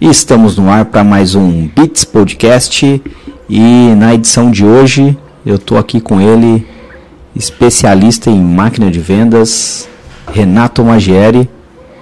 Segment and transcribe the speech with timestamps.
[0.00, 3.02] E estamos no ar para mais um Beats Podcast.
[3.48, 6.66] E na edição de hoje eu estou aqui com ele,
[7.34, 9.88] especialista em máquina de vendas,
[10.32, 11.48] Renato Magieri.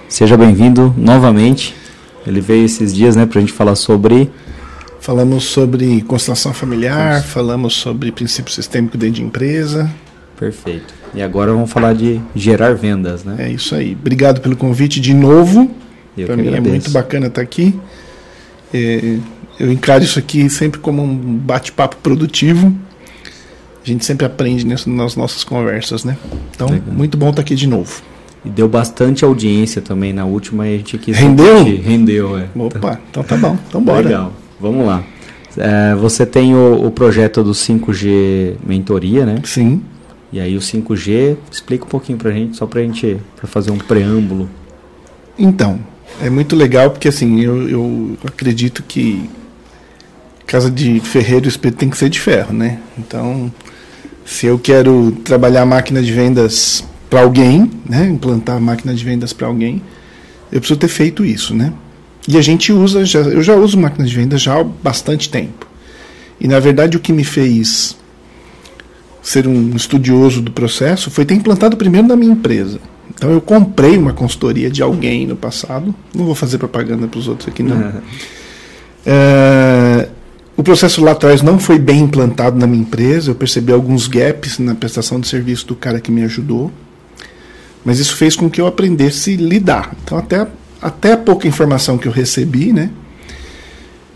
[0.07, 1.75] Seja bem-vindo novamente.
[2.25, 4.29] Ele veio esses dias né, para a gente falar sobre.
[4.99, 9.89] Falamos sobre constelação familiar, falamos sobre princípio sistêmico dentro de empresa.
[10.37, 10.98] Perfeito.
[11.13, 13.35] E agora vamos falar de gerar vendas, né?
[13.39, 13.97] É isso aí.
[13.99, 15.69] Obrigado pelo convite de novo.
[16.25, 16.67] Para mim agradeço.
[16.67, 17.73] é muito bacana estar aqui.
[18.73, 19.17] É,
[19.59, 22.73] eu encaro isso aqui sempre como um bate-papo produtivo.
[23.83, 26.17] A gente sempre aprende nisso, nas nossas conversas, né?
[26.53, 26.93] Então, Legal.
[26.93, 28.01] muito bom estar aqui de novo.
[28.45, 31.17] E deu bastante audiência também na última e a gente quis.
[31.17, 31.63] Rendeu?
[31.63, 32.47] Rendeu, é.
[32.55, 33.57] Opa, então tá bom.
[33.67, 34.07] Então bora.
[34.07, 34.33] Legal.
[34.59, 35.03] Vamos lá.
[35.57, 39.41] É, você tem o, o, projeto do 5G Mentoria, né?
[39.43, 39.81] Sim.
[40.31, 43.77] E aí o 5G, explica um pouquinho pra gente, só pra gente pra fazer um
[43.77, 44.49] preâmbulo.
[45.37, 45.79] Então,
[46.21, 49.29] é muito legal porque assim, eu, eu acredito que
[50.45, 52.79] casa de ferreiro espeto tem que ser de ferro, né?
[52.97, 53.51] Então,
[54.25, 59.03] se eu quero trabalhar a máquina de vendas para alguém, né, implantar a máquina de
[59.03, 59.81] vendas para alguém,
[60.51, 61.73] eu preciso ter feito isso, né?
[62.27, 65.67] E a gente usa, já, eu já uso máquina de vendas já há bastante tempo.
[66.39, 67.95] E na verdade o que me fez
[69.21, 72.79] ser um estudioso do processo foi ter implantado primeiro na minha empresa.
[73.13, 75.93] Então eu comprei uma consultoria de alguém no passado.
[76.13, 77.93] Não vou fazer propaganda para os outros aqui não.
[79.05, 80.07] é,
[80.55, 83.31] o processo lá atrás não foi bem implantado na minha empresa.
[83.31, 86.71] Eu percebi alguns gaps na prestação de serviço do cara que me ajudou.
[87.83, 89.95] Mas isso fez com que eu aprendesse a lidar.
[90.03, 90.47] Então até,
[90.81, 92.89] até a pouca informação que eu recebi, né?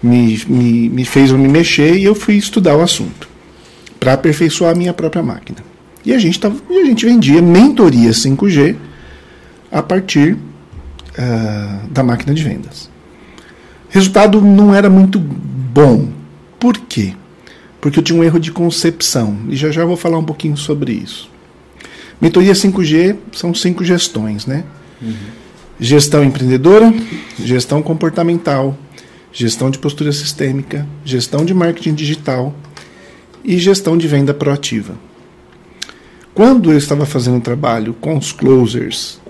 [0.02, 3.33] Me, me, me fez eu me mexer e eu fui estudar o assunto
[4.04, 5.60] para aperfeiçoar a minha própria máquina.
[6.04, 8.76] E a gente, tava, e a gente vendia mentoria 5G
[9.72, 12.90] a partir uh, da máquina de vendas.
[13.88, 16.10] Resultado não era muito bom.
[16.60, 17.14] Por quê?
[17.80, 19.38] Porque eu tinha um erro de concepção.
[19.48, 21.32] E já já vou falar um pouquinho sobre isso.
[22.20, 24.66] Mentoria 5G são cinco gestões, né?
[25.02, 25.16] Uhum.
[25.80, 26.94] Gestão empreendedora,
[27.40, 28.78] gestão comportamental,
[29.32, 32.54] gestão de postura sistêmica, gestão de marketing digital
[33.44, 34.94] e gestão de venda proativa.
[36.34, 39.22] Quando eu estava fazendo trabalho com os closers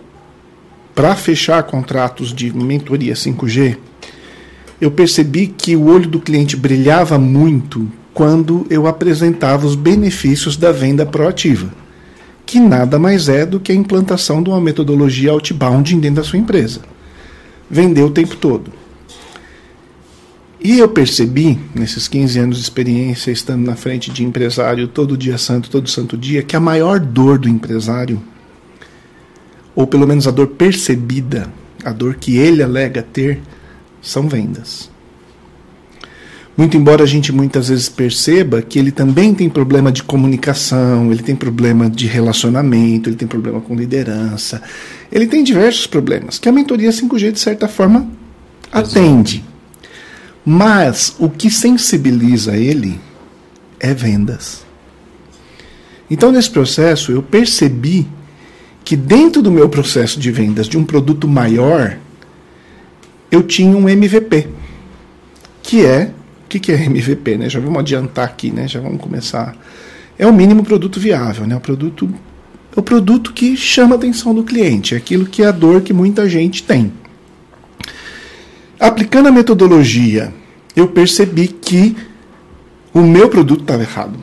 [0.96, 3.78] para fechar contratos de mentoria 5G,
[4.80, 10.72] eu percebi que o olho do cliente brilhava muito quando eu apresentava os benefícios da
[10.72, 11.74] venda proativa,
[12.46, 16.38] que nada mais é do que a implantação de uma metodologia outbound dentro da sua
[16.38, 16.82] empresa.
[17.70, 18.72] Vender o tempo todo.
[20.64, 25.38] E eu percebi, nesses 15 anos de experiência, estando na frente de empresário todo dia
[25.38, 28.24] santo, todo santo dia, que a maior dor do empresário,
[29.76, 31.50] ou pelo menos a dor percebida,
[31.84, 33.42] a dor que ele alega ter,
[34.02, 34.90] são vendas.
[36.56, 41.24] Muito embora a gente muitas vezes perceba que ele também tem problema de comunicação, ele
[41.24, 44.62] tem problema de relacionamento, ele tem problema com liderança,
[45.12, 48.08] ele tem diversos problemas que a mentoria 5G, de certa forma,
[48.72, 49.44] atende.
[50.46, 53.00] Mas o que sensibiliza ele
[53.80, 54.66] é vendas.
[56.10, 58.08] Então, nesse processo, eu percebi
[58.84, 61.98] que dentro do meu processo de vendas de um produto maior,
[63.32, 64.48] eu tinha um MVP,
[65.62, 66.12] que é
[66.46, 67.50] o que, que é MVP, né?
[67.50, 68.68] Já vamos adiantar aqui, né?
[68.68, 69.56] Já vamos começar.
[70.20, 71.56] É o mínimo produto viável, né?
[71.56, 72.14] O produto
[72.76, 75.82] é o produto que chama a atenção do cliente, é aquilo que é a dor
[75.82, 76.92] que muita gente tem.
[78.84, 80.34] Aplicando a metodologia,
[80.76, 81.96] eu percebi que
[82.94, 84.20] o meu produto estava errado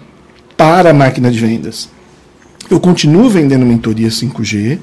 [0.55, 1.89] para a máquina de vendas.
[2.71, 4.79] Eu continuo vendendo mentoria 5G,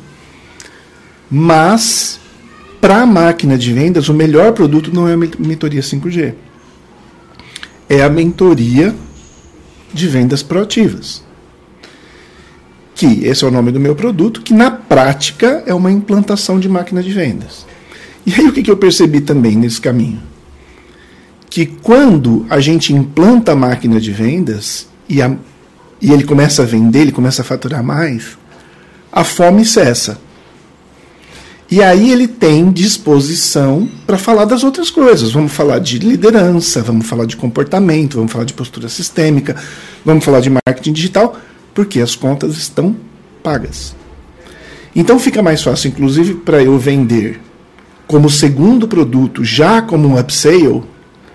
[1.29, 2.19] mas
[2.81, 6.33] para a máquina de vendas, o melhor produto não é a mentoria 5G.
[7.87, 8.95] É a mentoria
[9.93, 11.23] de vendas proativas.
[12.95, 16.67] Que esse é o nome do meu produto, que na prática é uma implantação de
[16.67, 17.76] máquina de vendas.
[18.27, 20.21] E aí o que, eu percebi também nesse caminho?
[21.49, 25.33] Que quando a gente implanta a máquina de vendas e, a,
[26.01, 28.37] e ele começa a vender, ele começa a faturar mais,
[29.09, 30.19] a fome cessa.
[31.71, 35.31] E aí ele tem disposição para falar das outras coisas.
[35.31, 39.55] Vamos falar de liderança, vamos falar de comportamento, vamos falar de postura sistêmica,
[40.03, 41.37] vamos falar de marketing digital,
[41.73, 42.93] porque as contas estão
[43.41, 43.95] pagas.
[44.93, 47.46] Então fica mais fácil, inclusive, para eu vender
[48.07, 50.81] como segundo produto, já como um upsale,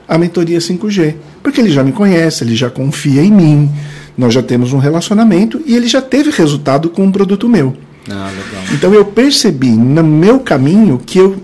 [0.09, 1.15] a mentoria 5G.
[1.43, 3.71] Porque ele já me conhece, ele já confia em mim,
[4.17, 7.77] nós já temos um relacionamento e ele já teve resultado com um produto meu.
[8.11, 8.65] Ah, legal.
[8.73, 11.37] Então eu percebi no meu caminho que eu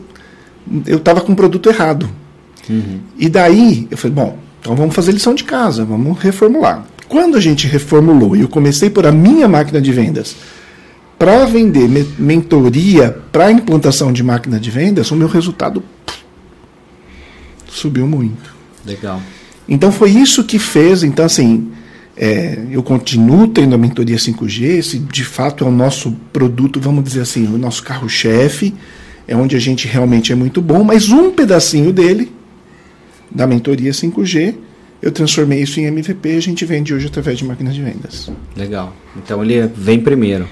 [0.87, 2.09] eu estava com o produto errado.
[2.69, 3.01] Uhum.
[3.19, 6.85] E daí eu falei, bom, então vamos fazer lição de casa, vamos reformular.
[7.09, 10.37] Quando a gente reformulou e eu comecei por a minha máquina de vendas
[11.19, 16.19] para vender me mentoria para implantação de máquina de vendas, o meu resultado pff,
[17.69, 18.55] subiu muito.
[18.87, 19.21] Legal.
[19.69, 21.71] Então foi isso que fez, então assim,
[22.17, 27.05] é, eu continuo tendo a mentoria 5G, esse de fato é o nosso produto, vamos
[27.05, 28.75] dizer assim, o nosso carro-chefe,
[29.27, 32.33] é onde a gente realmente é muito bom, mas um pedacinho dele,
[33.31, 34.55] da mentoria 5G,
[35.03, 38.31] eu transformei isso em MVP e a gente vende hoje através de máquinas de vendas.
[38.57, 38.97] Legal.
[39.17, 40.49] Então ele vem primeiro.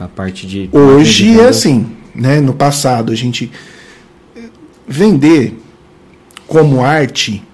[0.00, 0.70] A parte de.
[0.72, 2.40] Hoje de é assim, né?
[2.40, 3.50] No passado a gente
[4.88, 5.54] vender
[6.46, 7.44] como arte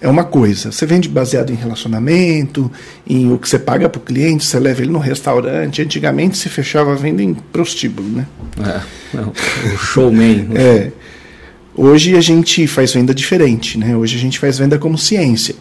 [0.00, 0.70] é uma coisa.
[0.70, 2.70] Você vende baseado em relacionamento,
[3.08, 5.82] em o que você paga para o cliente, você leva ele no restaurante.
[5.82, 8.26] Antigamente se fechava a venda em prostíbulo, né?
[8.60, 8.80] É,
[9.16, 9.32] não,
[9.74, 10.48] o showman.
[10.54, 10.92] É.
[11.74, 13.96] Hoje a gente faz venda diferente, né?
[13.96, 15.54] Hoje a gente faz venda como ciência.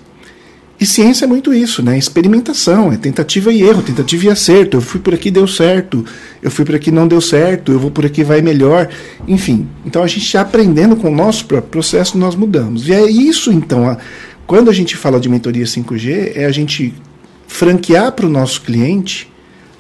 [0.80, 1.98] E ciência é muito isso, né?
[1.98, 4.78] Experimentação, é tentativa e erro, tentativa e acerto.
[4.78, 6.06] Eu fui por aqui, deu certo.
[6.42, 7.72] Eu fui por aqui, não deu certo.
[7.72, 8.88] Eu vou por aqui, vai melhor.
[9.28, 12.88] Enfim, então a gente aprendendo com o nosso próprio processo, nós mudamos.
[12.88, 13.98] E é isso, então, a,
[14.46, 16.94] quando a gente fala de mentoria 5G, é a gente
[17.48, 19.32] franquear para o nosso cliente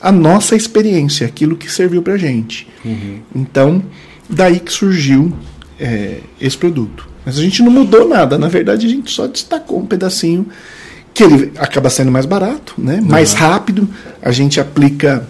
[0.01, 2.67] a nossa experiência, aquilo que serviu para a gente.
[2.83, 3.19] Uhum.
[3.35, 3.83] Então,
[4.29, 5.31] daí que surgiu
[5.79, 7.07] é, esse produto.
[7.25, 10.47] Mas a gente não mudou nada, na verdade a gente só destacou um pedacinho
[11.17, 13.01] que ele acaba sendo mais barato, né?
[13.03, 13.39] mais Uhum.
[13.39, 13.89] rápido.
[14.21, 15.27] A gente aplica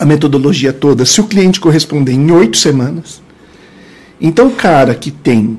[0.00, 3.20] a metodologia toda se o cliente corresponder em oito semanas.
[4.18, 5.58] Então, o cara que tem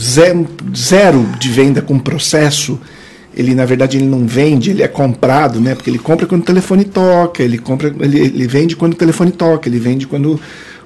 [0.00, 2.78] zero, zero de venda com processo,
[3.34, 5.74] ele na verdade ele não vende, ele é comprado, né?
[5.74, 9.32] Porque ele compra quando o telefone toca, ele compra, ele, ele vende quando o telefone
[9.32, 10.38] toca, ele vende quando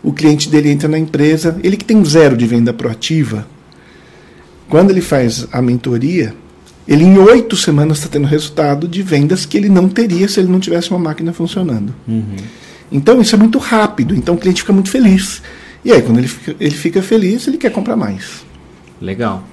[0.03, 1.55] o cliente dele entra na empresa.
[1.63, 3.47] Ele que tem zero de venda proativa,
[4.71, 6.35] quando ele faz a mentoria,
[6.87, 10.49] ele em oito semanas está tendo resultado de vendas que ele não teria se ele
[10.49, 11.95] não tivesse uma máquina funcionando.
[12.07, 12.37] Uhum.
[12.91, 15.43] Então isso é muito rápido, então o cliente fica muito feliz.
[15.85, 18.45] E aí, quando ele fica, ele fica feliz, ele quer comprar mais.
[19.01, 19.45] Legal.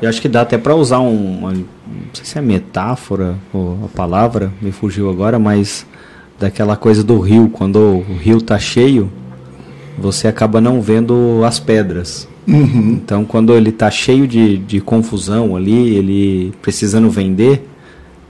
[0.00, 1.64] Eu acho que dá até para usar um, uma, não
[2.12, 5.86] sei se é metáfora ou a palavra, me fugiu agora, mas
[6.38, 9.10] daquela coisa do rio, quando o rio tá cheio,
[9.98, 12.26] você acaba não vendo as pedras.
[12.46, 13.00] Uhum.
[13.02, 17.68] Então, quando ele está cheio de, de confusão ali, ele precisando vender,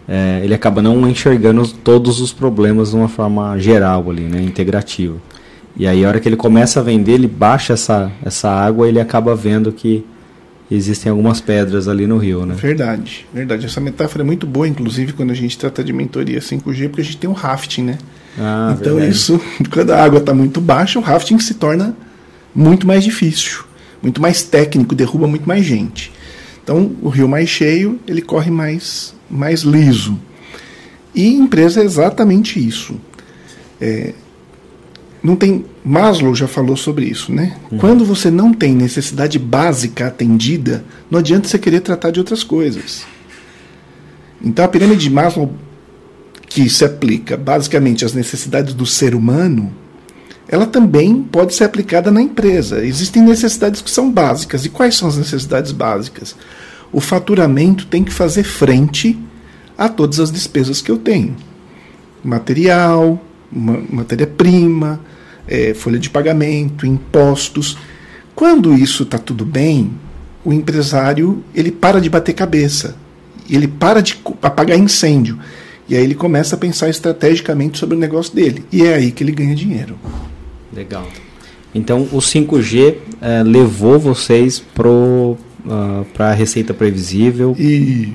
[0.09, 5.17] é, ele acaba não enxergando todos os problemas de uma forma geral ali, né, integrativa.
[5.77, 8.91] E aí, a hora que ele começa a vender, ele baixa essa, essa água e
[8.91, 10.05] ele acaba vendo que
[10.71, 12.55] existem algumas pedras ali no rio, né?
[12.55, 13.67] Verdade, verdade.
[13.67, 17.05] Essa metáfora é muito boa, inclusive, quando a gente trata de mentoria 5G, porque a
[17.05, 17.99] gente tem um rafting, né?
[18.39, 19.17] Ah, então, verdade.
[19.17, 19.41] isso,
[19.73, 21.97] quando a água está muito baixa, o rafting se torna
[22.55, 23.65] muito mais difícil,
[24.03, 26.13] muito mais técnico, derruba muito mais gente.
[26.63, 30.19] Então, o rio mais cheio, ele corre mais, mais liso.
[31.15, 32.95] E empresa é exatamente isso.
[33.81, 34.13] É,
[35.23, 37.57] não tem Maslow já falou sobre isso, né?
[37.79, 43.05] Quando você não tem necessidade básica atendida, não adianta você querer tratar de outras coisas.
[44.43, 45.53] Então a pirâmide de Maslow
[46.47, 49.73] que se aplica basicamente às necessidades do ser humano,
[50.53, 52.85] ela também pode ser aplicada na empresa.
[52.85, 54.65] Existem necessidades que são básicas.
[54.65, 56.35] E quais são as necessidades básicas?
[56.93, 59.17] O faturamento tem que fazer frente
[59.79, 61.37] a todas as despesas que eu tenho.
[62.25, 65.01] Material, ma- matéria-prima,
[65.47, 67.79] eh, folha de pagamento, impostos.
[68.35, 69.93] Quando isso está tudo bem,
[70.45, 72.97] o empresário ele para de bater cabeça,
[73.49, 75.39] ele para de apagar incêndio.
[75.89, 78.65] E aí ele começa a pensar estrategicamente sobre o negócio dele.
[78.73, 79.97] E é aí que ele ganha dinheiro.
[80.75, 81.07] Legal.
[81.75, 87.55] Então, o 5G eh, levou vocês para a receita previsível.
[87.59, 88.13] E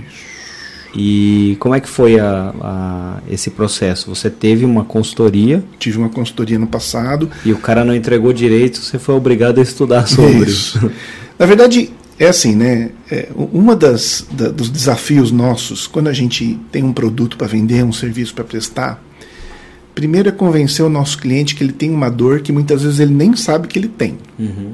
[0.97, 4.07] E como é que foi a, a- esse processo?
[4.15, 7.29] Você teve uma consultoria tive uma consultoria no passado.
[7.45, 10.49] e o cara não entregou direito, você foi obrigado a estudar sobre.
[10.49, 10.89] Isso.
[11.37, 12.91] Na verdade, é assim, né?
[13.11, 17.83] É, uma das da- dos desafios nossos, quando a gente tem um produto para vender,
[17.83, 19.03] um serviço para prestar,
[19.95, 23.13] primeiro é convencer o nosso cliente que ele tem uma dor que muitas vezes ele
[23.13, 24.17] nem sabe que ele tem.
[24.37, 24.73] Uhum.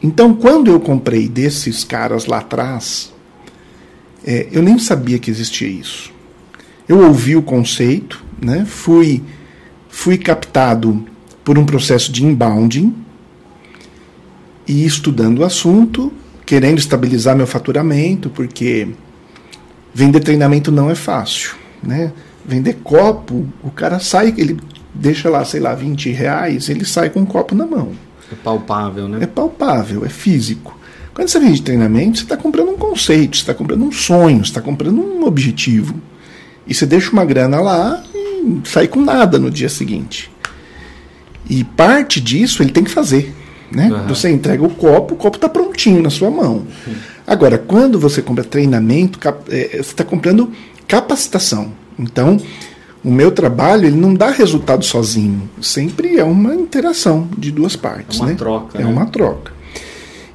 [0.00, 3.12] Então, quando eu comprei desses caras lá atrás,
[4.24, 6.12] é, eu nem sabia que existia isso.
[6.88, 8.64] Eu ouvi o conceito, né?
[8.64, 9.22] fui,
[9.88, 11.04] fui captado
[11.44, 12.94] por um processo de inbounding
[14.66, 16.12] e estudando o assunto,
[16.46, 18.88] querendo estabilizar meu faturamento, porque
[19.92, 21.56] vender treinamento não é fácil.
[21.82, 22.12] Né?
[22.44, 24.58] Vender copo, o cara sai, ele
[24.94, 27.92] deixa lá, sei lá, 20 reais, ele sai com um copo na mão.
[28.32, 29.18] É palpável, né?
[29.22, 30.78] É palpável, é físico.
[31.12, 34.50] Quando você vende treinamento, você está comprando um conceito, você está comprando um sonho, você
[34.50, 35.94] está comprando um objetivo.
[36.66, 40.30] E você deixa uma grana lá e sai com nada no dia seguinte.
[41.48, 43.34] E parte disso ele tem que fazer.
[43.70, 43.90] Né?
[43.90, 44.06] Uhum.
[44.08, 46.66] Você entrega o copo, o copo está prontinho na sua mão.
[46.86, 46.94] Uhum.
[47.26, 49.18] Agora, quando você compra treinamento,
[49.48, 50.52] é, você está comprando
[50.86, 51.72] capacitação.
[52.00, 52.38] Então,
[53.04, 55.48] o meu trabalho ele não dá resultado sozinho.
[55.60, 58.18] Sempre é uma interação de duas partes.
[58.18, 58.36] É uma né?
[58.36, 58.78] troca.
[58.78, 58.88] É né?
[58.88, 59.52] uma troca.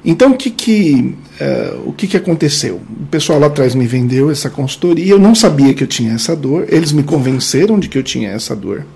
[0.04, 2.80] Então, o que, que, uh, o que, que aconteceu?
[3.00, 6.36] O pessoal lá atrás me vendeu essa consultoria, eu não sabia que eu tinha essa
[6.36, 8.86] dor, eles me convenceram de que eu tinha essa dor.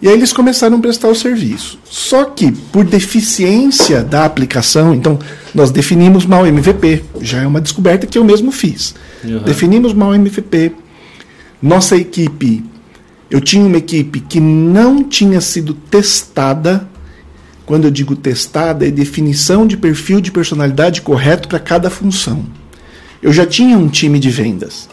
[0.00, 1.80] E aí eles começaram a prestar o serviço.
[1.84, 5.18] Só que, por deficiência da aplicação, então,
[5.52, 8.94] nós definimos mal MVP, já é uma descoberta que eu mesmo fiz.
[9.24, 9.42] Uhum.
[9.42, 10.72] Definimos mal MVP.
[11.62, 12.64] Nossa equipe,
[13.30, 16.88] eu tinha uma equipe que não tinha sido testada
[17.68, 22.42] quando eu digo testada, é definição de perfil de personalidade correto para cada função.
[23.20, 24.88] Eu já tinha um time de vendas.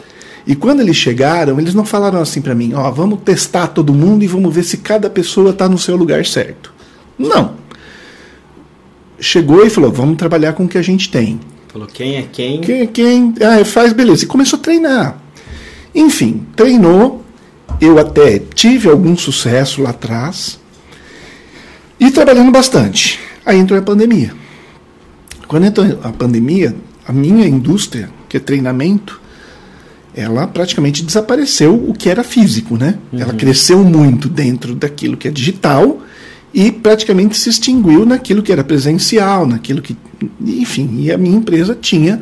[0.46, 3.94] E quando eles chegaram, eles não falaram assim para mim: ó, oh, vamos testar todo
[3.94, 6.70] mundo e vamos ver se cada pessoa está no seu lugar certo.
[7.18, 7.54] Não.
[9.18, 11.40] Chegou e falou: vamos trabalhar com o que a gente tem.
[11.68, 12.60] Falou: quem é quem?
[12.60, 13.34] Quem é quem?
[13.40, 14.24] Ah, faz beleza.
[14.24, 15.18] E começou a treinar.
[15.96, 17.24] Enfim, treinou.
[17.80, 20.60] Eu até tive algum sucesso lá atrás.
[21.98, 23.18] E trabalhando bastante.
[23.44, 24.32] Aí entrou a pandemia.
[25.48, 26.76] Quando entrou a pandemia,
[27.08, 29.20] a minha indústria, que é treinamento,
[30.14, 32.98] ela praticamente desapareceu o que era físico, né?
[33.12, 33.20] Uhum.
[33.20, 36.02] Ela cresceu muito dentro daquilo que é digital
[36.52, 39.96] e praticamente se extinguiu naquilo que era presencial, naquilo que,
[40.40, 42.20] enfim, e a minha empresa tinha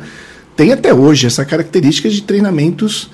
[0.55, 3.09] tem até hoje essa característica de treinamentos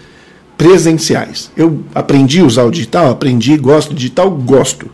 [0.62, 1.50] presenciais.
[1.58, 4.92] Eu aprendi a usar o digital, aprendi, gosto do digital, gosto.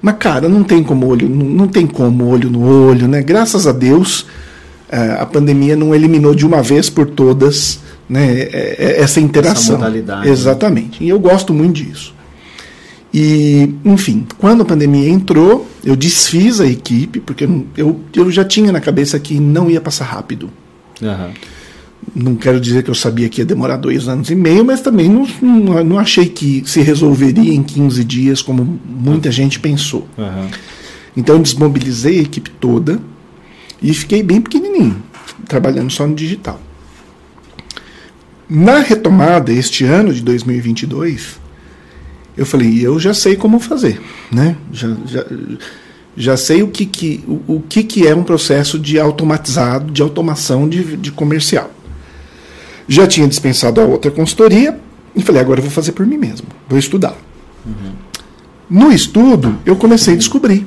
[0.00, 3.22] Mas, cara, não tem como olho, não, tem como olho no olho, né?
[3.22, 4.26] Graças a Deus,
[4.88, 9.74] é, a pandemia não eliminou de uma vez por todas né, é, é, essa interação.
[9.74, 10.26] Essa modalidade.
[10.26, 10.32] Né?
[10.32, 11.00] Exatamente.
[11.00, 11.06] Né?
[11.06, 12.14] E eu gosto muito disso.
[13.12, 17.46] E, enfim, quando a pandemia entrou, eu desfiz a equipe, porque
[17.76, 20.48] eu, eu já tinha na cabeça que não ia passar rápido.
[21.02, 21.30] Uhum.
[22.14, 25.08] Não quero dizer que eu sabia que ia demorar dois anos e meio, mas também
[25.08, 30.08] não, não, não achei que se resolveria em 15 dias, como muita gente pensou.
[30.16, 30.48] Uhum.
[31.16, 33.00] Então eu desmobilizei a equipe toda
[33.82, 35.02] e fiquei bem pequenininho,
[35.46, 36.60] trabalhando só no digital.
[38.48, 41.38] Na retomada, este ano de 2022,
[42.36, 44.56] eu falei, eu já sei como fazer, né?
[44.72, 45.26] Já, já,
[46.16, 50.02] já sei o que, que, o, o que, que é um processo de automatizado, de
[50.02, 51.70] automação de, de comercial.
[52.90, 54.76] Já tinha dispensado a outra consultoria
[55.14, 57.16] e falei, agora eu vou fazer por mim mesmo, vou estudar.
[57.64, 57.92] Uhum.
[58.68, 60.66] No estudo, eu comecei a descobrir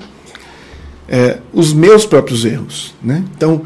[1.06, 2.96] é, os meus próprios erros.
[3.04, 3.26] Né?
[3.36, 3.64] Então,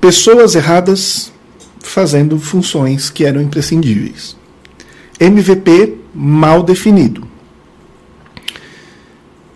[0.00, 1.32] pessoas erradas
[1.80, 4.36] fazendo funções que eram imprescindíveis.
[5.18, 7.26] MVP mal definido.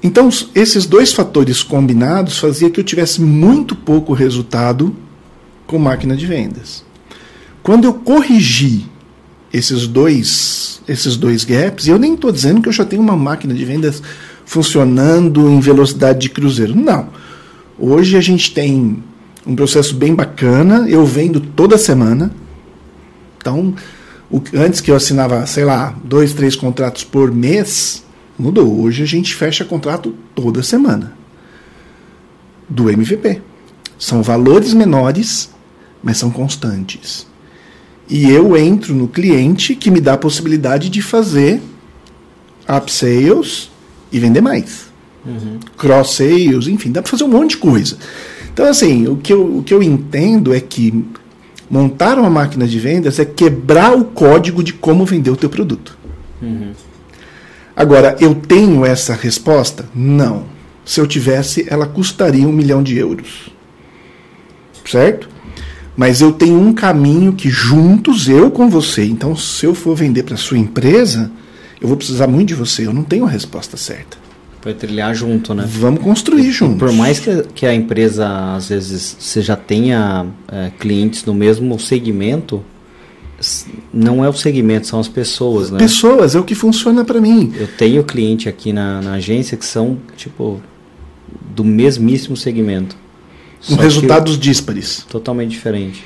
[0.02, 4.92] Então, esses dois fatores combinados fazia que eu tivesse muito pouco resultado
[5.64, 6.84] com máquina de vendas.
[7.62, 8.87] Quando eu corrigi
[9.52, 13.16] esses dois, esses dois gaps, e eu nem estou dizendo que eu já tenho uma
[13.16, 14.02] máquina de vendas
[14.45, 16.75] funcionando em velocidade de cruzeiro.
[16.75, 17.09] Não.
[17.78, 19.02] Hoje a gente tem
[19.47, 22.33] um processo bem bacana, eu vendo toda semana.
[23.38, 23.75] Então,
[24.28, 28.04] o, antes que eu assinava, sei lá, dois, três contratos por mês,
[28.37, 28.81] mudou.
[28.81, 31.12] Hoje a gente fecha contrato toda semana.
[32.69, 33.40] Do MVP.
[33.99, 35.50] São valores menores,
[36.02, 37.31] mas são constantes
[38.09, 41.61] e eu entro no cliente que me dá a possibilidade de fazer
[42.68, 43.71] upsales
[44.11, 44.92] e vender mais.
[45.25, 45.59] Uhum.
[45.76, 47.97] Cross sales, enfim, dá para fazer um monte de coisa.
[48.52, 51.04] Então, assim, o que, eu, o que eu entendo é que
[51.71, 55.97] montar uma máquina de vendas é quebrar o código de como vender o teu produto.
[56.42, 56.73] Uhum.
[57.75, 59.88] Agora, eu tenho essa resposta?
[59.94, 60.44] Não.
[60.85, 63.50] Se eu tivesse, ela custaria um milhão de euros.
[64.85, 65.32] Certo?
[65.96, 69.04] Mas eu tenho um caminho que juntos, eu com você.
[69.04, 71.30] Então, se eu for vender para sua empresa,
[71.80, 72.87] eu vou precisar muito de você.
[72.87, 74.16] Eu não tenho a resposta certa.
[74.64, 75.64] Vai trilhar junto, né?
[75.68, 76.78] Vamos construir e, juntos.
[76.78, 81.78] Por mais que, que a empresa, às vezes, você já tenha é, clientes no mesmo
[81.78, 82.64] segmento,
[83.92, 85.78] não é o segmento, são as pessoas, né?
[85.78, 87.52] Pessoas, é o que funciona para mim.
[87.58, 90.62] Eu tenho cliente aqui na, na agência que são, tipo,
[91.54, 93.01] do mesmíssimo segmento
[93.66, 95.04] com resultados díspares.
[95.09, 96.04] Totalmente diferente.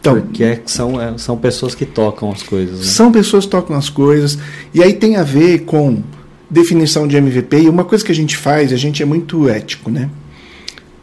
[0.00, 2.80] Então, Porque é, são, é, são pessoas que tocam as coisas.
[2.80, 2.84] Né?
[2.84, 4.38] São pessoas que tocam as coisas.
[4.74, 6.02] E aí tem a ver com
[6.50, 7.62] definição de MVP.
[7.62, 10.10] E uma coisa que a gente faz, a gente é muito ético, né?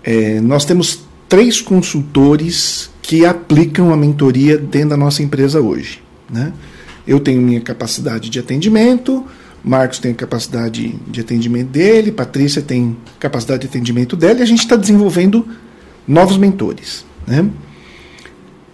[0.03, 6.01] É, nós temos três consultores que aplicam a mentoria dentro da nossa empresa hoje.
[6.29, 6.53] Né?
[7.05, 9.25] Eu tenho minha capacidade de atendimento,
[9.63, 14.45] Marcos tem a capacidade de atendimento dele, Patrícia tem capacidade de atendimento dela, e a
[14.45, 15.45] gente está desenvolvendo
[16.08, 17.05] novos mentores.
[17.27, 17.50] Né?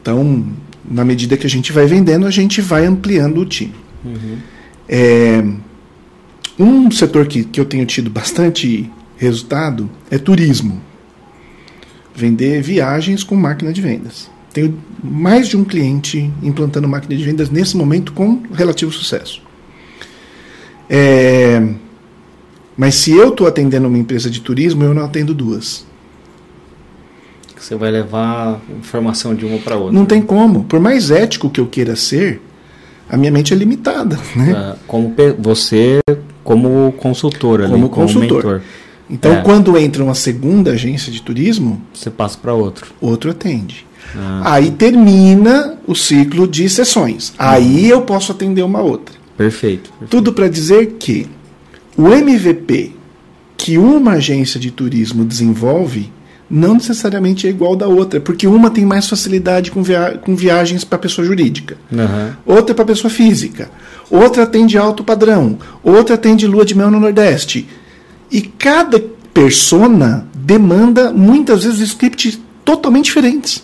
[0.01, 0.47] Então,
[0.89, 3.75] na medida que a gente vai vendendo, a gente vai ampliando o time.
[4.05, 4.37] Uhum.
[4.87, 5.43] É,
[6.57, 10.81] um setor que, que eu tenho tido bastante resultado é turismo.
[12.15, 14.29] Vender viagens com máquina de vendas.
[14.53, 19.41] Tenho mais de um cliente implantando máquina de vendas nesse momento com relativo sucesso.
[20.89, 21.61] É,
[22.77, 25.85] mas se eu estou atendendo uma empresa de turismo, eu não atendo duas.
[27.59, 29.93] Você vai levar informação de uma para outra.
[29.93, 30.63] Não tem como.
[30.63, 32.41] Por mais ético que eu queira ser,
[33.09, 34.19] a minha mente é limitada.
[34.35, 34.53] Né?
[34.55, 35.99] Ah, como você,
[36.43, 38.43] como consultor, ali, como, como consultor.
[38.43, 38.61] Mentor.
[39.09, 39.41] Então, é.
[39.41, 42.93] quando entra uma segunda agência de turismo, você passa para outro.
[42.99, 43.85] Outro atende.
[44.15, 47.33] Ah, Aí termina o ciclo de sessões.
[47.37, 49.15] Aí eu posso atender uma outra.
[49.37, 49.89] Perfeito.
[49.91, 50.09] perfeito.
[50.09, 51.27] Tudo para dizer que
[51.95, 52.97] o MVP
[53.57, 56.11] que uma agência de turismo desenvolve
[56.49, 60.83] não necessariamente é igual da outra, porque uma tem mais facilidade com, via com viagens
[60.83, 62.33] para pessoa jurídica, uhum.
[62.45, 63.69] outra para pessoa física,
[64.09, 67.67] outra atende alto padrão, outra atende lua de mel no Nordeste.
[68.31, 68.99] E cada
[69.33, 73.63] persona demanda muitas vezes scripts totalmente diferentes.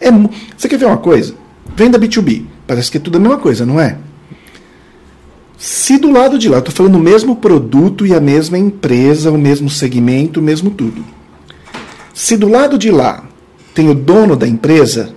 [0.00, 0.10] É,
[0.56, 1.34] você quer ver uma coisa?
[1.76, 2.44] Venda B2B.
[2.66, 3.96] Parece que é tudo a mesma coisa, não é?
[5.56, 9.38] Se do lado de lá, estou falando o mesmo produto e a mesma empresa, o
[9.38, 11.04] mesmo segmento, o mesmo tudo.
[12.14, 13.24] Se do lado de lá
[13.74, 15.14] tem o dono da empresa,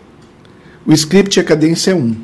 [0.85, 2.15] o script e a cadência é um.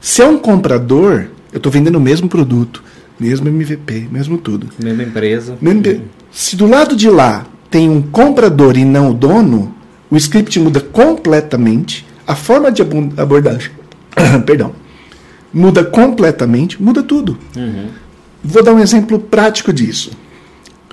[0.00, 2.82] Se é um comprador, eu estou vendendo o mesmo produto,
[3.18, 4.68] mesmo MVP, mesmo tudo.
[4.82, 5.56] Mesma empresa.
[5.60, 9.74] Mesmo, se do lado de lá tem um comprador e não o dono,
[10.10, 13.70] o script muda completamente, a forma de abordagem,
[14.44, 14.72] perdão,
[15.52, 17.38] muda completamente, muda tudo.
[17.56, 17.88] Uhum.
[18.44, 20.10] Vou dar um exemplo prático disso.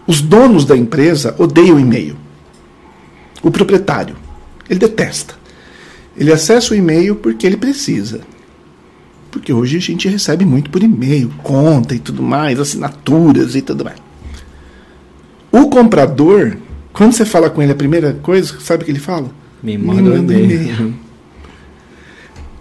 [0.08, 2.16] Os donos da empresa odeiam e-mail.
[3.44, 4.16] O proprietário,
[4.70, 5.36] ele detesta.
[6.18, 8.22] Ele acessa o e-mail porque ele precisa.
[9.30, 13.84] Porque hoje a gente recebe muito por e-mail, conta e tudo mais, assinaturas e tudo
[13.84, 13.98] mais.
[15.52, 16.58] O comprador
[16.94, 19.32] quando você fala com ele a primeira coisa, sabe o que ele fala?
[19.62, 20.94] Me manda, Me manda um e-mail.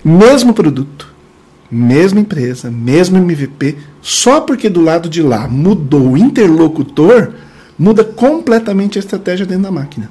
[0.03, 1.07] mesmo produto,
[1.71, 7.35] mesma empresa, mesmo MVP, só porque do lado de lá mudou o interlocutor,
[7.79, 10.11] muda completamente a estratégia dentro da máquina.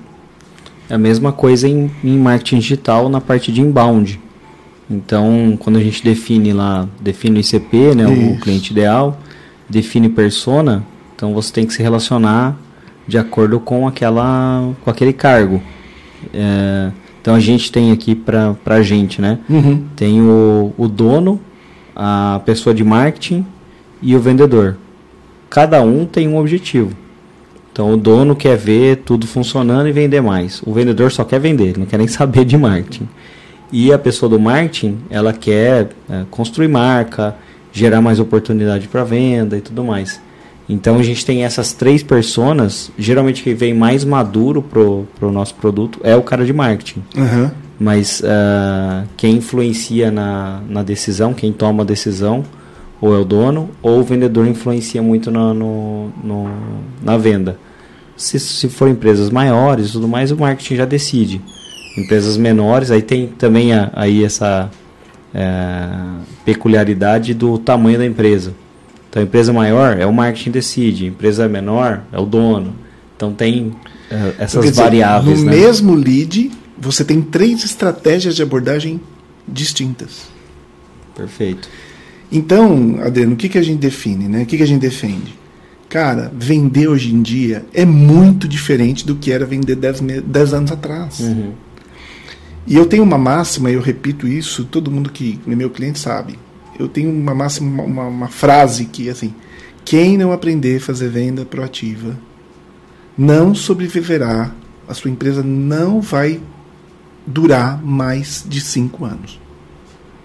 [0.91, 4.19] É a mesma coisa em, em marketing digital na parte de inbound.
[4.89, 9.17] Então, quando a gente define lá, define o ICP, né, o cliente ideal,
[9.69, 10.83] define persona,
[11.15, 12.57] então você tem que se relacionar
[13.07, 15.61] de acordo com aquela com aquele cargo.
[16.33, 19.39] É, então a gente tem aqui para a gente, né?
[19.49, 19.85] Uhum.
[19.95, 21.39] Tem o, o dono,
[21.95, 23.45] a pessoa de marketing
[24.01, 24.75] e o vendedor.
[25.49, 27.00] Cada um tem um objetivo.
[27.81, 30.61] Então o dono quer ver tudo funcionando e vender mais.
[30.63, 33.09] O vendedor só quer vender, não quer nem saber de marketing.
[33.71, 37.35] E a pessoa do marketing, ela quer é, construir marca,
[37.73, 40.21] gerar mais oportunidade para venda e tudo mais.
[40.69, 45.55] Então a gente tem essas três personas, geralmente quem vem mais maduro pro, pro nosso
[45.55, 47.01] produto é o cara de marketing.
[47.17, 47.49] Uhum.
[47.79, 52.43] Mas uh, quem influencia na, na decisão, quem toma a decisão,
[53.01, 56.47] ou é o dono, ou o vendedor influencia muito na, no, no,
[57.01, 57.57] na venda.
[58.21, 61.41] Se, se for empresas maiores e tudo mais, o marketing já decide.
[61.97, 64.69] Empresas menores, aí tem também a, aí essa
[65.33, 65.89] é,
[66.45, 68.53] peculiaridade do tamanho da empresa.
[69.09, 72.75] Então, empresa maior é o marketing decide, empresa menor é o dono.
[73.17, 73.75] Então, tem uh,
[74.39, 75.39] essas dizer, variáveis.
[75.39, 75.57] No né?
[75.57, 79.01] mesmo lead, você tem três estratégias de abordagem
[79.47, 80.27] distintas.
[81.15, 81.67] Perfeito.
[82.31, 84.27] Então, Adriano, o que, que a gente define?
[84.27, 84.43] Né?
[84.43, 85.40] O que, que a gente defende?
[85.91, 91.19] Cara, vender hoje em dia é muito diferente do que era vender 10 anos atrás.
[91.19, 91.53] Uhum.
[92.65, 95.99] E eu tenho uma máxima, e eu repito isso, todo mundo que é meu cliente
[95.99, 96.39] sabe
[96.81, 99.33] eu tenho uma máxima, uma, uma frase que assim:
[99.85, 102.17] quem não aprender a fazer venda proativa
[103.17, 104.51] não sobreviverá,
[104.87, 106.39] a sua empresa não vai
[107.25, 109.39] durar mais de cinco anos.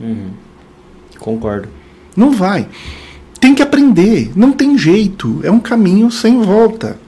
[0.01, 0.31] Uhum.
[1.19, 1.69] Concordo.
[2.17, 2.69] Não vai.
[3.41, 6.99] Tem que aprender, não tem jeito, é um caminho sem volta.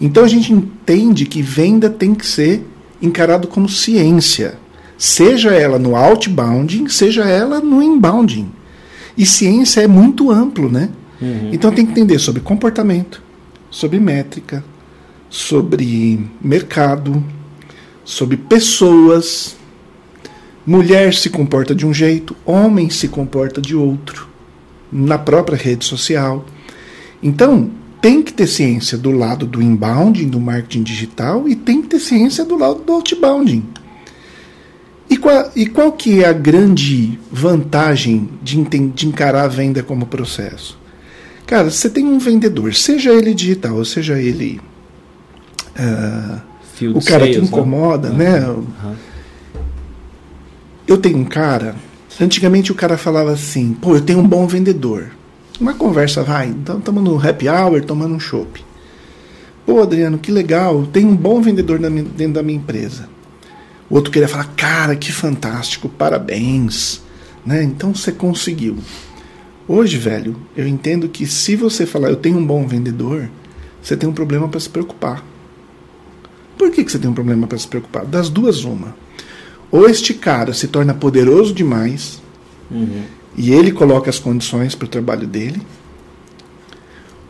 [0.00, 2.66] Então a gente entende que venda tem que ser
[3.00, 4.58] encarado como ciência,
[4.98, 8.50] seja ela no outbounding, seja ela no inbounding.
[9.16, 10.90] E ciência é muito amplo, né?
[11.20, 11.50] Uhum.
[11.52, 13.22] Então tem que entender sobre comportamento,
[13.70, 14.62] sobre métrica,
[15.30, 17.24] sobre mercado,
[18.04, 19.56] sobre pessoas.
[20.66, 24.25] Mulher se comporta de um jeito, homem se comporta de outro,
[24.96, 26.44] na própria rede social.
[27.22, 31.88] Então, tem que ter ciência do lado do inbounding, do marketing digital, e tem que
[31.88, 33.64] ter ciência do lado do outbounding.
[35.08, 40.06] E qual, e qual que é a grande vantagem de, de encarar a venda como
[40.06, 40.78] processo?
[41.46, 44.60] Cara, você tem um vendedor, seja ele digital, ou seja ele
[45.78, 46.40] uh,
[46.90, 47.46] o cara sales, que né?
[47.46, 48.40] incomoda, né?
[48.40, 48.48] né?
[48.48, 48.94] Uhum.
[50.88, 51.76] Eu tenho um cara,
[52.20, 55.10] antigamente o cara falava assim, pô, eu tenho um bom vendedor.
[55.60, 58.64] Uma conversa, vai, então estamos no happy hour tomando um chopp.
[59.64, 63.08] Pô, Adriano, que legal, tem um bom vendedor dentro da minha empresa.
[63.88, 67.02] O outro queria falar, cara, que fantástico, parabéns.
[67.44, 67.62] Né?
[67.62, 68.76] Então você conseguiu.
[69.68, 73.28] Hoje, velho, eu entendo que se você falar eu tenho um bom vendedor,
[73.82, 75.24] você tem um problema para se preocupar.
[76.56, 78.04] Por que, que você tem um problema para se preocupar?
[78.04, 78.94] Das duas, uma.
[79.70, 82.20] Ou este cara se torna poderoso demais
[82.70, 83.02] uhum.
[83.36, 85.60] e ele coloca as condições para o trabalho dele,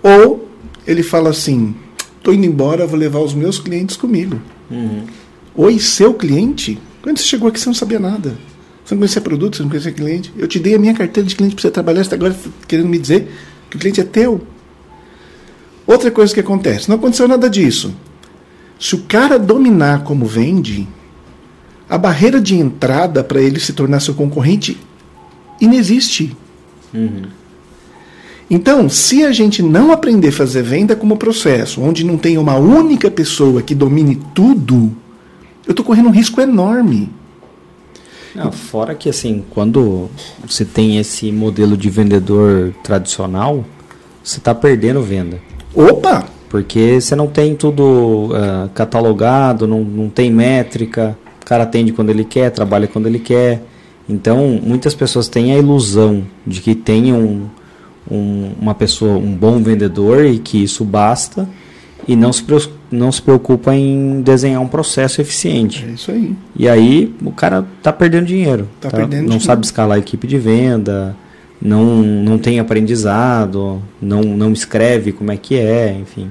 [0.03, 0.49] ou
[0.87, 1.75] ele fala assim:
[2.19, 4.41] estou indo embora, vou levar os meus clientes comigo.
[4.71, 5.05] Uhum.
[5.55, 6.79] Oi, seu cliente?
[7.03, 8.37] Quando você chegou aqui, você não sabia nada.
[8.85, 10.33] Você não conhecia produto, você não conhecia cliente.
[10.37, 12.37] Eu te dei a minha carteira de cliente para você trabalhar, você está agora
[12.69, 13.29] querendo me dizer
[13.69, 14.41] que o cliente é teu.
[15.87, 17.95] Outra coisa que acontece, não aconteceu nada disso.
[18.79, 20.87] Se o cara dominar como vende,
[21.89, 24.77] a barreira de entrada para ele se tornar seu concorrente
[25.61, 26.37] inexiste.
[26.93, 27.23] Uhum.
[28.49, 32.57] Então, se a gente não aprender a fazer venda como processo, onde não tem uma
[32.57, 34.93] única pessoa que domine tudo,
[35.67, 37.11] eu estou correndo um risco enorme.
[38.35, 40.09] Não, fora que assim, quando
[40.47, 43.65] você tem esse modelo de vendedor tradicional,
[44.23, 45.41] você está perdendo venda.
[45.75, 46.27] Opa!
[46.49, 52.25] Porque você não tem tudo uh, catalogado, não, não tem métrica, cara atende quando ele
[52.25, 53.63] quer, trabalha quando ele quer.
[54.09, 57.47] Então, muitas pessoas têm a ilusão de que tem um,
[58.11, 61.49] um, uma pessoa, um bom vendedor e que isso basta
[62.07, 62.45] e não se,
[62.91, 65.85] não se preocupa em desenhar um processo eficiente.
[65.89, 66.35] É isso aí.
[66.57, 68.69] E aí o cara está perdendo dinheiro.
[68.81, 69.45] Tá tá, perdendo não dinheiro.
[69.45, 71.17] sabe escalar a equipe de venda,
[71.61, 76.31] não, não tem aprendizado, não, não escreve como é que é, enfim.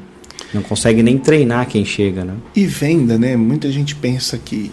[0.54, 2.34] Não consegue nem treinar quem chega, né?
[2.56, 3.36] E venda, né?
[3.36, 4.72] Muita gente pensa que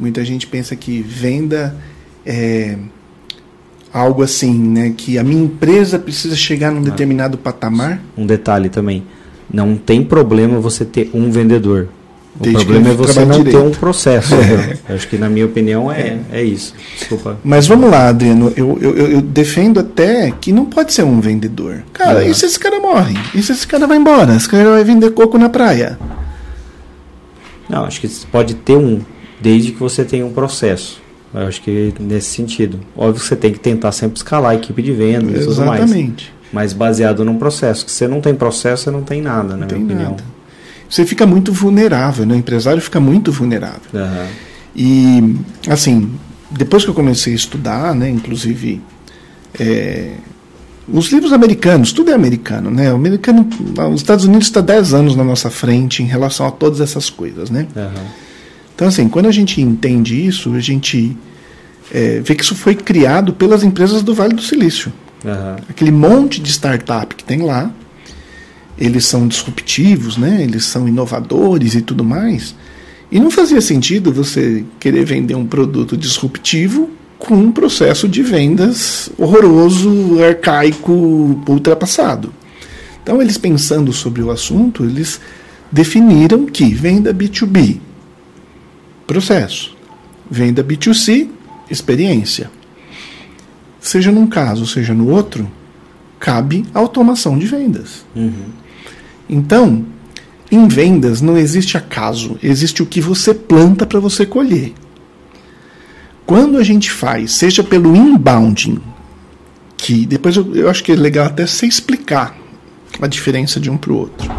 [0.00, 1.76] muita gente pensa que venda
[2.24, 2.76] é
[3.92, 4.94] algo assim, né?
[4.96, 8.00] Que a minha empresa precisa chegar num ah, determinado patamar.
[8.16, 9.04] Um detalhe também
[9.52, 11.88] não tem problema você ter um vendedor.
[12.38, 13.58] O Desde problema é você não direito.
[13.58, 14.34] ter um processo.
[14.88, 14.94] É.
[14.94, 16.20] Acho que, na minha opinião, é, é.
[16.32, 16.74] é isso.
[16.96, 17.38] Desculpa.
[17.44, 18.52] Mas vamos lá, Adriano.
[18.56, 21.82] Eu, eu, eu, defendo até que não pode ser um vendedor.
[21.92, 23.18] Cara, e se esse cara morre?
[23.34, 24.34] E se esse cara vai embora?
[24.36, 25.98] Esse cara vai vender coco na praia?
[27.68, 29.00] Não, acho que pode ter um,
[29.40, 31.00] desde que você tenha um processo.
[31.32, 32.80] Eu acho que nesse sentido.
[32.96, 35.82] Óbvio que você tem que tentar sempre escalar a equipe de venda e tudo mais.
[35.82, 37.88] Exatamente mas baseado num processo.
[37.88, 40.10] Se você não tem processo, você não tem nada, na minha opinião.
[40.10, 40.24] Nada.
[40.88, 42.34] Você fica muito vulnerável, né?
[42.34, 43.80] o empresário fica muito vulnerável.
[43.94, 44.26] Uhum.
[44.74, 45.36] E,
[45.68, 46.12] assim,
[46.50, 48.80] depois que eu comecei a estudar, né, inclusive,
[49.58, 50.14] é,
[50.92, 52.92] os livros americanos, tudo é americano, né?
[52.92, 53.48] O americano,
[53.92, 57.50] os Estados Unidos está 10 anos na nossa frente em relação a todas essas coisas,
[57.50, 57.68] né?
[57.76, 58.04] Uhum.
[58.80, 61.14] Então, assim, quando a gente entende isso, a gente
[61.92, 64.90] é, vê que isso foi criado pelas empresas do Vale do Silício.
[65.22, 65.56] Uhum.
[65.68, 67.70] Aquele monte de startup que tem lá,
[68.78, 70.38] eles são disruptivos, né?
[70.42, 72.54] eles são inovadores e tudo mais.
[73.12, 76.88] E não fazia sentido você querer vender um produto disruptivo
[77.18, 82.32] com um processo de vendas horroroso, arcaico, ultrapassado.
[83.02, 85.20] Então, eles pensando sobre o assunto, eles
[85.70, 87.78] definiram que venda B2B,
[89.10, 89.76] processo,
[90.30, 91.28] venda B2C,
[91.68, 92.48] experiência
[93.80, 95.50] seja num caso, seja no outro,
[96.20, 98.04] cabe automação de vendas.
[98.14, 98.50] Uhum.
[99.28, 99.84] Então,
[100.52, 104.74] em vendas não existe acaso, existe o que você planta para você colher.
[106.26, 108.80] Quando a gente faz, seja pelo inbounding,
[109.76, 112.36] que depois eu, eu acho que é legal até você explicar
[113.00, 114.30] a diferença de um para o outro.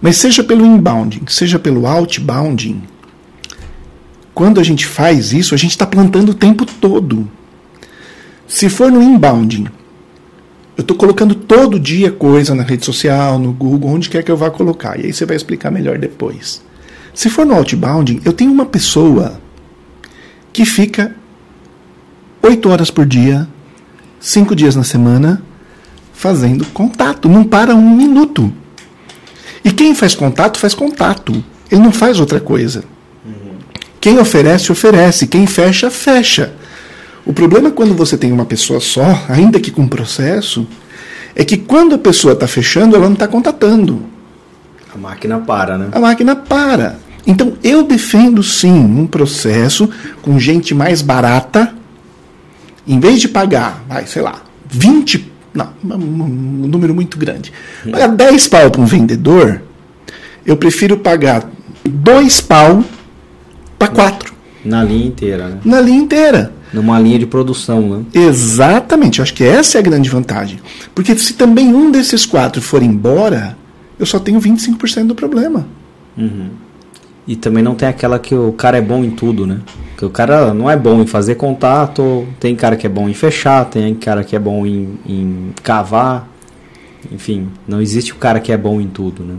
[0.00, 2.82] Mas seja pelo inbounding, seja pelo outbounding,
[4.34, 7.28] quando a gente faz isso, a gente está plantando o tempo todo.
[8.46, 9.66] Se for no inbounding,
[10.76, 14.36] eu estou colocando todo dia coisa na rede social, no Google, onde quer que eu
[14.36, 14.98] vá colocar.
[14.98, 16.62] E aí você vai explicar melhor depois.
[17.14, 19.40] Se for no outbounding, eu tenho uma pessoa
[20.52, 21.14] que fica
[22.42, 23.46] oito horas por dia,
[24.18, 25.42] cinco dias na semana,
[26.14, 28.52] fazendo contato, não para um minuto.
[29.64, 31.44] E quem faz contato, faz contato.
[31.70, 32.84] Ele não faz outra coisa.
[34.00, 35.26] Quem oferece, oferece.
[35.26, 36.52] Quem fecha, fecha.
[37.26, 40.66] O problema é quando você tem uma pessoa só, ainda que com processo,
[41.34, 44.02] é que quando a pessoa está fechando, ela não está contatando.
[44.92, 45.88] A máquina para, né?
[45.92, 46.98] A máquina para.
[47.26, 49.88] Então eu defendo sim um processo
[50.22, 51.74] com gente mais barata,
[52.88, 57.52] em vez de pagar, vai, sei lá, 20, não, um, número muito grande,
[57.90, 59.62] pagar 10 pau para um vendedor,
[60.44, 61.48] eu prefiro pagar
[61.84, 62.82] 2 pau
[63.80, 64.34] para 4.
[64.62, 65.58] Na linha inteira, né?
[65.64, 66.52] Na linha inteira.
[66.70, 68.04] Numa linha de produção, né?
[68.12, 70.60] Exatamente, eu acho que essa é a grande vantagem.
[70.94, 73.56] Porque se também um desses quatro for embora,
[73.98, 75.66] eu só tenho 25% do problema.
[76.14, 76.50] Uhum.
[77.26, 79.60] E também não tem aquela que o cara é bom em tudo, né?
[79.96, 83.14] Que o cara não é bom em fazer contato, tem cara que é bom em
[83.14, 86.28] fechar, tem cara que é bom em, em cavar.
[87.10, 89.36] Enfim, não existe o cara que é bom em tudo, né?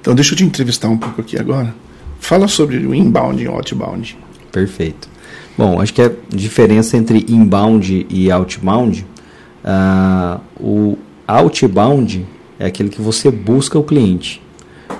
[0.00, 1.72] Então deixa eu te entrevistar um pouco aqui agora.
[2.22, 4.16] Fala sobre o inbound e outbound.
[4.52, 5.08] Perfeito.
[5.58, 9.04] Bom, acho que a diferença entre inbound e outbound,
[9.64, 12.24] uh, o outbound
[12.60, 14.40] é aquele que você busca o cliente.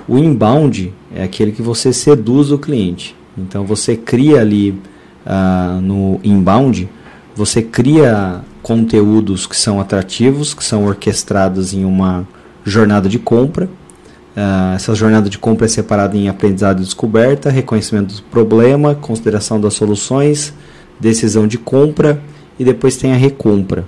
[0.05, 3.15] O inbound é aquele que você seduz o cliente.
[3.37, 4.71] Então você cria ali
[5.25, 6.89] uh, no inbound,
[7.33, 12.27] você cria conteúdos que são atrativos, que são orquestrados em uma
[12.65, 13.69] jornada de compra.
[14.35, 19.61] Uh, essa jornada de compra é separada em aprendizado e descoberta, reconhecimento do problema, consideração
[19.61, 20.51] das soluções,
[20.99, 22.19] decisão de compra
[22.57, 23.85] e depois tem a recompra.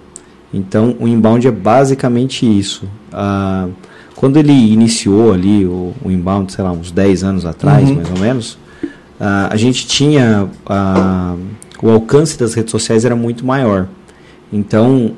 [0.54, 2.86] Então o inbound é basicamente isso.
[3.12, 3.74] Uh,
[4.16, 7.96] quando ele iniciou ali o, o, inbound, sei lá, uns 10 anos atrás, uhum.
[7.96, 8.54] mais ou menos,
[9.20, 10.48] uh, a gente tinha
[11.82, 13.88] o alcance das redes sociais era muito maior.
[14.54, 15.16] Então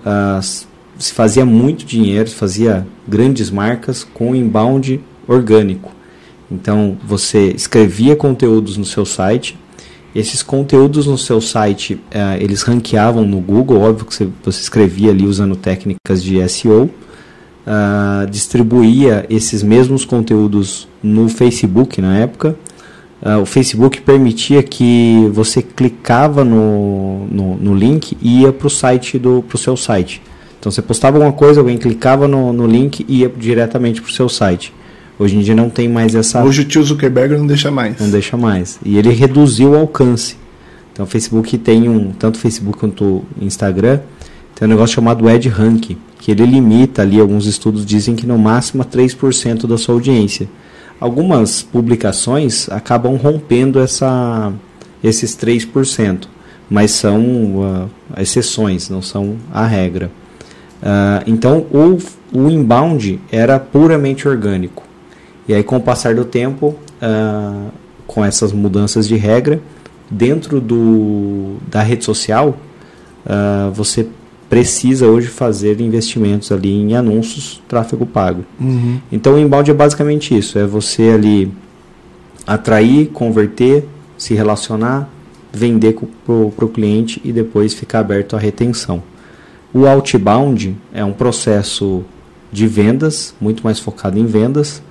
[0.98, 5.92] se fazia muito dinheiro, se fazia grandes marcas com inbound orgânico.
[6.50, 9.58] Então, você escrevia conteúdos no seu site,
[10.16, 15.12] esses conteúdos no seu site, uh, eles ranqueavam no Google, óbvio que você, você escrevia
[15.12, 16.92] ali usando técnicas de SEO, uh,
[17.68, 22.56] eh, distribuía esses mesmos conteúdos no Facebook na época.
[23.22, 28.70] Uh, o Facebook permitia que você clicava no, no, no link e ia para o
[28.72, 30.22] site do pro seu site.
[30.60, 34.14] Então você postava alguma coisa, alguém clicava no, no link e ia diretamente para o
[34.14, 34.74] seu site.
[35.20, 36.44] Hoje em dia não tem mais essa.
[36.44, 38.00] Hoje o tio Zuckerberg não deixa mais.
[38.00, 38.80] Não deixa mais.
[38.86, 40.36] E ele reduziu o alcance.
[40.94, 42.12] Então o Facebook tem um.
[42.12, 44.00] Tanto o Facebook quanto o Instagram
[44.58, 48.40] tem um negócio chamado Ad Rank, que ele limita ali, alguns estudos dizem que no
[48.40, 50.50] máximo 3% da sua audiência.
[51.00, 54.52] Algumas publicações acabam rompendo essa,
[55.04, 56.24] esses 3%,
[56.68, 60.10] mas são uh, exceções, não são a regra.
[60.82, 62.00] Uh, então o,
[62.34, 64.87] o inbound era puramente orgânico.
[65.48, 67.72] E aí, com o passar do tempo, uh,
[68.06, 69.62] com essas mudanças de regra,
[70.10, 72.58] dentro do, da rede social,
[73.26, 74.08] uh, você
[74.50, 78.46] precisa hoje fazer investimentos ali em anúncios, tráfego pago.
[78.60, 79.00] Uhum.
[79.12, 81.52] Então, o inbound é basicamente isso: é você ali
[82.46, 83.86] atrair, converter,
[84.18, 85.10] se relacionar,
[85.52, 89.04] vender para o cliente e depois ficar aberto à retenção.
[89.74, 92.04] O outbound é um processo
[92.52, 94.82] de vendas, muito mais focado em vendas,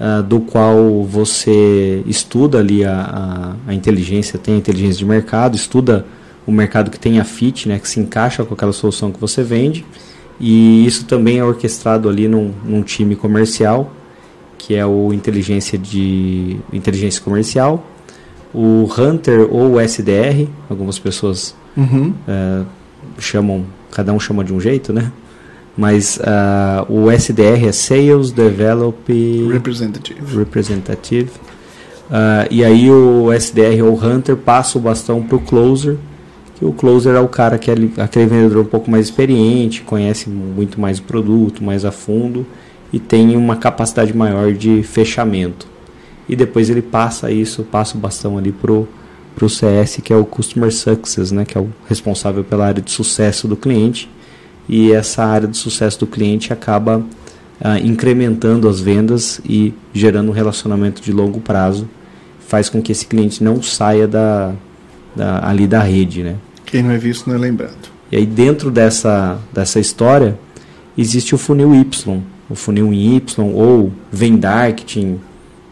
[0.00, 5.56] uh, do qual você estuda ali a, a, a, inteligência, tem a inteligência de mercado,
[5.56, 6.06] estuda
[6.46, 9.42] o mercado que tem a fit, né, que se encaixa com aquela solução que você
[9.42, 9.84] vende,
[10.38, 13.92] e isso também é orquestrado ali num, num time comercial,
[14.58, 17.86] que é o inteligência de inteligência comercial,
[18.54, 22.14] o Hunter ou o SDR, algumas pessoas uhum.
[22.26, 22.66] uh,
[23.18, 25.12] chamam, cada um chama de um jeito, né?
[25.76, 29.10] Mas uh, o SDR é Sales Develop
[29.52, 30.36] Representative.
[30.36, 31.30] Representative.
[32.08, 35.96] Uh, e aí o SDR ou Hunter passa o bastão para o Closer,
[36.54, 40.30] que o Closer é o cara que é aquele vendedor um pouco mais experiente, conhece
[40.30, 42.46] muito mais o produto, mais a fundo
[42.92, 45.66] e tem uma capacidade maior de fechamento.
[46.28, 48.88] E depois ele passa isso, passa o bastão ali pro
[49.34, 52.90] pro CS, que é o Customer Success, né, que é o responsável pela área de
[52.90, 54.08] sucesso do cliente
[54.68, 57.04] e essa área de sucesso do cliente acaba
[57.60, 61.88] ah, incrementando as vendas e gerando um relacionamento de longo prazo,
[62.40, 64.52] faz com que esse cliente não saia da,
[65.14, 66.36] da, ali da rede, né?
[66.64, 67.90] Quem não é visto não é lembrado.
[68.10, 70.38] E aí dentro dessa, dessa história
[70.96, 75.18] existe o funil Y, o funil em Y ou Vendarketing,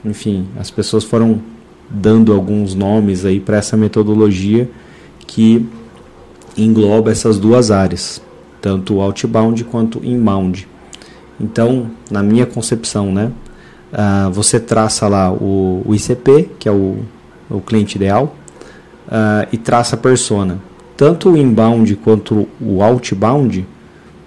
[0.04, 1.40] enfim, as pessoas foram
[1.88, 4.68] dando alguns nomes aí para essa metodologia
[5.26, 5.66] que
[6.56, 8.20] engloba essas duas áreas
[8.64, 10.66] tanto outbound quanto inbound.
[11.38, 13.30] Então, na minha concepção, né,
[13.92, 16.96] uh, você traça lá o, o, ICP, que é o,
[17.50, 18.34] o cliente ideal,
[19.06, 20.58] uh, e traça a persona.
[20.96, 23.66] Tanto o inbound quanto o outbound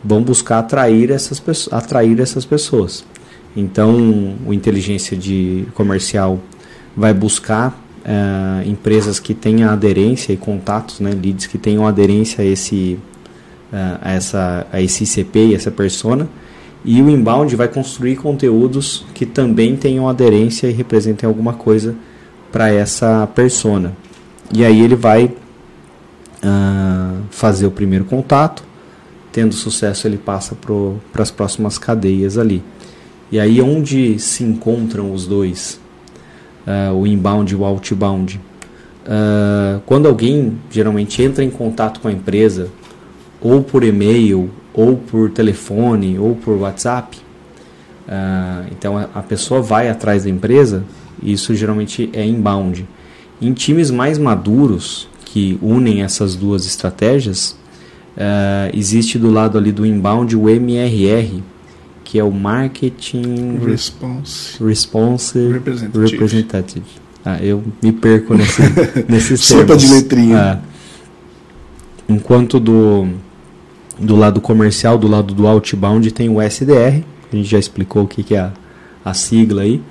[0.03, 3.03] vão buscar atrair essas, atrair essas pessoas.
[3.55, 6.39] Então, o inteligência de comercial
[6.95, 7.69] vai buscar
[8.05, 12.99] uh, empresas que tenham aderência e contatos, né, leads que tenham aderência a esse,
[13.71, 16.27] a essa, a esse ICP e essa persona.
[16.85, 21.95] E o inbound vai construir conteúdos que também tenham aderência e representem alguma coisa
[22.51, 23.93] para essa persona.
[24.53, 28.63] E aí ele vai uh, fazer o primeiro contato,
[29.31, 32.63] tendo sucesso ele passa para as próximas cadeias ali.
[33.29, 35.79] E aí onde se encontram os dois,
[36.65, 38.39] uh, o inbound e o outbound?
[39.05, 42.69] Uh, quando alguém geralmente entra em contato com a empresa,
[43.41, 47.17] ou por e-mail, ou por telefone, ou por WhatsApp,
[48.07, 50.83] uh, então a, a pessoa vai atrás da empresa,
[51.21, 52.87] isso geralmente é inbound.
[53.41, 57.57] Em times mais maduros, que unem essas duas estratégias,
[58.15, 61.41] uh, existe do lado ali do inbound o MRR,
[62.03, 66.11] que é o Marketing Response, Response Representative.
[66.11, 66.85] Representative.
[67.25, 68.61] Ah, eu me perco nesse,
[69.09, 70.37] nesses Sopa de letrinha.
[70.37, 70.59] Ah,
[72.07, 73.09] enquanto do,
[73.99, 78.07] do lado comercial, do lado do outbound, tem o SDR, a gente já explicou o
[78.07, 78.51] que, que é a,
[79.03, 79.81] a sigla aí.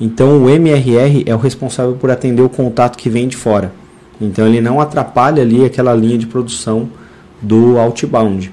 [0.00, 3.72] Então o MRR é o responsável por atender o contato que vem de fora.
[4.20, 6.88] Então ele não atrapalha ali aquela linha de produção
[7.40, 8.52] do outbound.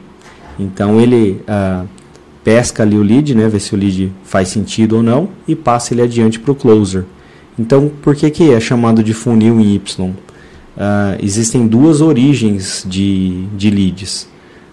[0.60, 1.86] Então ele ah,
[2.43, 5.93] pesca ali o lead, né, vê se o lead faz sentido ou não e passa
[5.93, 7.06] ele adiante para o closer.
[7.58, 10.10] Então, por que, que é chamado de funil em Y?
[10.10, 10.15] Uh,
[11.22, 14.30] existem duas origens de, de leads.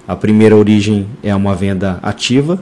[0.07, 2.61] A primeira origem é uma venda ativa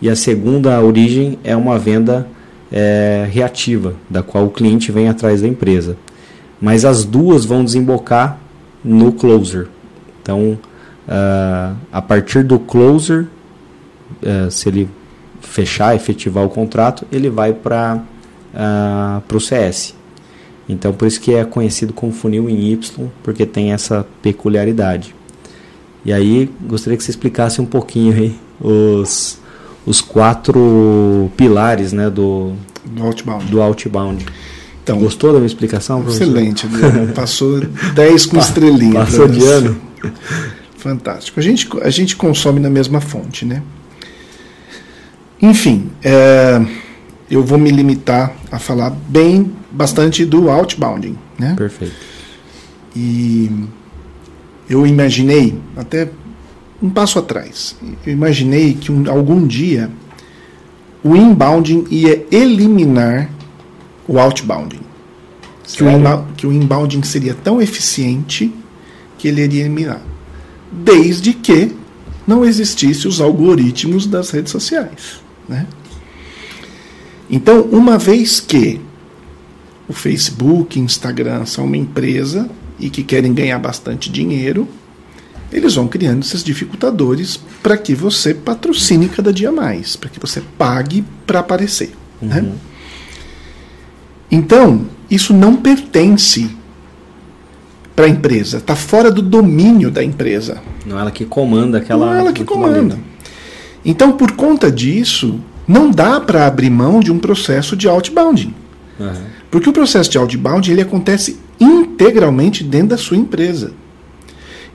[0.00, 2.26] e a segunda origem é uma venda
[2.72, 5.96] é, reativa, da qual o cliente vem atrás da empresa.
[6.60, 8.38] Mas as duas vão desembocar
[8.84, 9.68] no closer.
[10.22, 10.58] Então,
[11.06, 13.26] uh, a partir do closer,
[14.22, 14.88] uh, se ele
[15.40, 18.02] fechar, efetivar o contrato, ele vai para
[18.54, 19.94] uh, o CS.
[20.68, 25.14] Então, por isso que é conhecido como funil em Y, porque tem essa peculiaridade.
[26.04, 29.38] E aí, gostaria que você explicasse um pouquinho aí os,
[29.86, 32.52] os quatro pilares né, do,
[32.84, 33.44] do outbound.
[33.46, 34.26] Do outbound.
[34.82, 36.02] Então, Gostou da minha explicação?
[36.02, 36.24] Professor?
[36.24, 36.68] Excelente.
[37.14, 37.60] Passou
[37.94, 39.00] 10 com estrelinha.
[39.00, 39.80] Passou de ano.
[40.76, 41.40] Fantástico.
[41.40, 43.62] A gente, a gente consome na mesma fonte, né?
[45.40, 46.60] Enfim, é,
[47.30, 51.54] eu vou me limitar a falar bem bastante do outbounding, né?
[51.56, 51.94] Perfeito.
[52.94, 53.50] E
[54.68, 56.10] eu imaginei, até
[56.82, 59.90] um passo atrás, eu imaginei que um, algum dia
[61.02, 63.30] o inbounding ia eliminar
[64.08, 64.80] o outbounding.
[65.62, 68.52] Que o, que o inbounding seria tão eficiente
[69.18, 70.02] que ele iria eliminar.
[70.70, 71.72] Desde que
[72.26, 75.20] não existissem os algoritmos das redes sociais.
[75.48, 75.66] Né?
[77.30, 78.80] Então, uma vez que
[79.88, 82.48] o Facebook, Instagram são uma empresa
[82.78, 84.68] e que querem ganhar bastante dinheiro,
[85.52, 90.42] eles vão criando esses dificultadores para que você patrocine cada dia mais, para que você
[90.58, 91.92] pague para aparecer.
[92.20, 92.28] Uhum.
[92.28, 92.52] Né?
[94.30, 96.50] Então, isso não pertence
[97.94, 100.60] para a empresa, está fora do domínio da empresa.
[100.84, 102.06] Não é ela que comanda aquela.
[102.06, 102.98] Não é ela que comanda.
[103.84, 108.52] Então, por conta disso, não dá para abrir mão de um processo de outbounding.
[108.98, 109.12] Uhum.
[109.54, 113.70] Porque o processo de outbound ele acontece integralmente dentro da sua empresa.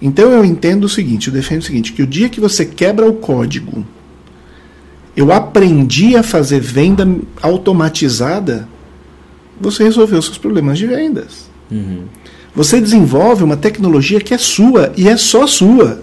[0.01, 3.05] Então eu entendo o seguinte, eu defendo o seguinte, que o dia que você quebra
[3.05, 3.85] o código,
[5.17, 7.05] eu aprendi a fazer venda
[7.41, 8.69] automatizada,
[9.59, 11.49] você resolveu seus problemas de vendas.
[11.69, 12.03] Uhum.
[12.55, 16.01] Você desenvolve uma tecnologia que é sua e é só sua.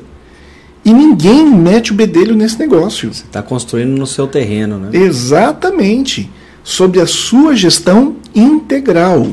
[0.84, 3.10] E ninguém mete o bedelho nesse negócio.
[3.10, 4.90] Você está construindo no seu terreno, né?
[4.92, 6.30] Exatamente.
[6.62, 9.32] Sobre a sua gestão integral.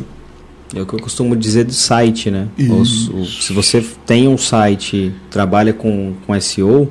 [0.76, 2.48] É o que eu costumo dizer do site, né?
[2.58, 2.84] o,
[3.26, 6.90] se você tem um site, trabalha com, com SEO,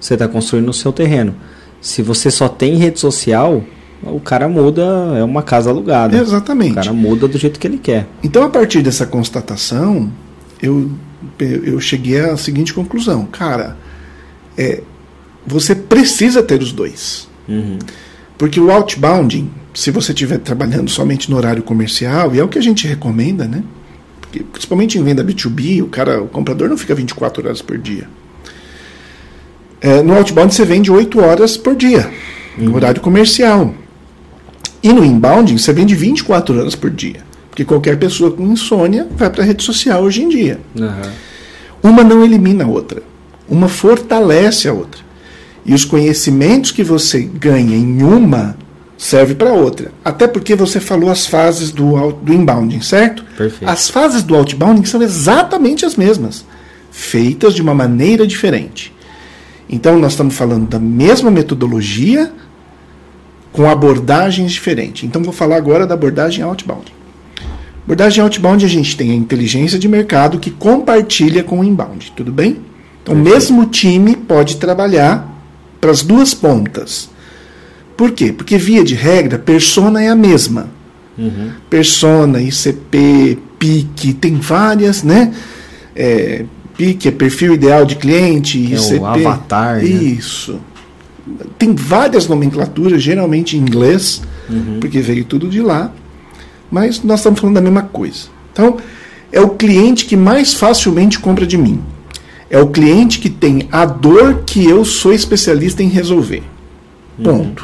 [0.00, 1.34] você está construindo no seu terreno.
[1.80, 3.64] Se você só tem rede social,
[4.02, 4.82] o cara muda,
[5.16, 6.16] é uma casa alugada.
[6.16, 6.72] Exatamente.
[6.72, 8.06] O cara muda do jeito que ele quer.
[8.22, 10.10] Então, a partir dessa constatação,
[10.62, 10.90] eu,
[11.38, 13.26] eu cheguei à seguinte conclusão.
[13.26, 13.76] Cara,
[14.56, 14.82] é,
[15.46, 17.28] você precisa ter os dois.
[17.48, 17.78] Uhum.
[18.38, 22.58] Porque o outbounding, se você estiver trabalhando somente no horário comercial, e é o que
[22.58, 23.62] a gente recomenda, né?
[24.20, 28.08] Porque, principalmente em venda B2B, o cara, o comprador não fica 24 horas por dia.
[29.80, 32.10] É, no outbound você vende 8 horas por dia.
[32.58, 32.64] uhum.
[32.66, 33.74] no horário comercial.
[34.82, 37.20] E no inbound, você vende 24 horas por dia.
[37.50, 40.60] Porque qualquer pessoa com insônia vai para a rede social hoje em dia.
[40.78, 41.90] Uhum.
[41.90, 43.02] Uma não elimina a outra.
[43.48, 45.02] Uma fortalece a outra.
[45.64, 48.56] E os conhecimentos que você ganha em uma
[48.96, 49.92] serve para outra.
[50.04, 53.24] Até porque você falou as fases do, do inbounding, certo?
[53.36, 53.68] Perfeito.
[53.68, 56.44] As fases do outbounding são exatamente as mesmas,
[56.90, 58.94] feitas de uma maneira diferente.
[59.68, 62.32] Então nós estamos falando da mesma metodologia
[63.52, 65.04] com abordagens diferentes.
[65.04, 66.92] Então vou falar agora da abordagem outbound.
[67.84, 72.32] Abordagem outbound a gente tem a inteligência de mercado que compartilha com o inbound, tudo
[72.32, 72.58] bem?
[73.02, 75.30] Então o mesmo time pode trabalhar
[75.80, 77.10] para as duas pontas.
[77.96, 78.32] Por quê?
[78.32, 80.68] Porque, via de regra, persona é a mesma.
[81.16, 81.50] Uhum.
[81.70, 85.32] Persona, ICP, PIC, tem várias, né?
[85.94, 86.44] É,
[86.76, 88.98] PIC é perfil ideal de cliente, é ICP.
[88.98, 89.76] O avatar.
[89.76, 89.84] Né?
[89.84, 90.60] Isso.
[91.26, 91.46] Né?
[91.58, 94.78] Tem várias nomenclaturas, geralmente em inglês, uhum.
[94.80, 95.92] porque veio tudo de lá.
[96.70, 98.26] Mas nós estamos falando da mesma coisa.
[98.52, 98.76] Então,
[99.30, 101.80] é o cliente que mais facilmente compra de mim.
[102.50, 106.42] É o cliente que tem a dor que eu sou especialista em resolver.
[107.18, 107.54] Uhum.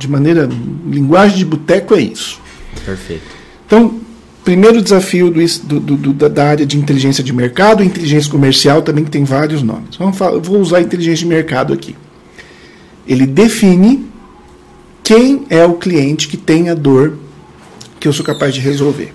[0.00, 0.48] De maneira
[0.88, 2.40] linguagem de boteco é isso.
[2.86, 3.22] Perfeito.
[3.66, 4.00] Então,
[4.42, 9.10] primeiro desafio do, do, do, da área de inteligência de mercado, inteligência comercial também que
[9.10, 9.96] tem vários nomes.
[9.98, 11.94] Vamos falar, vou usar inteligência de mercado aqui.
[13.06, 14.08] Ele define
[15.04, 17.18] quem é o cliente que tem a dor
[18.00, 19.12] que eu sou capaz de resolver.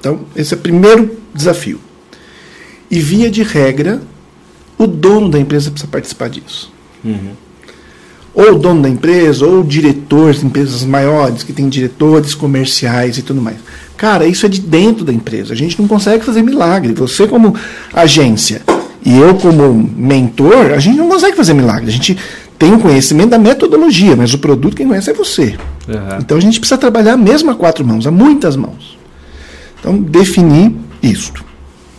[0.00, 1.78] Então, esse é o primeiro desafio.
[2.90, 4.00] E via de regra,
[4.78, 6.72] o dono da empresa precisa participar disso.
[7.04, 7.44] Uhum
[8.36, 13.16] ou o dono da empresa, ou o diretor de empresas maiores, que tem diretores comerciais
[13.16, 13.56] e tudo mais.
[13.96, 15.54] Cara, isso é de dentro da empresa.
[15.54, 16.92] A gente não consegue fazer milagre.
[16.92, 17.54] Você, como
[17.94, 18.60] agência,
[19.02, 21.88] e eu, como mentor, a gente não consegue fazer milagre.
[21.88, 22.18] A gente
[22.58, 25.56] tem o conhecimento da metodologia, mas o produto quem conhece é você.
[25.88, 26.18] Uhum.
[26.20, 28.98] Então a gente precisa trabalhar mesmo a quatro mãos, a muitas mãos.
[29.80, 31.42] Então, definir isto.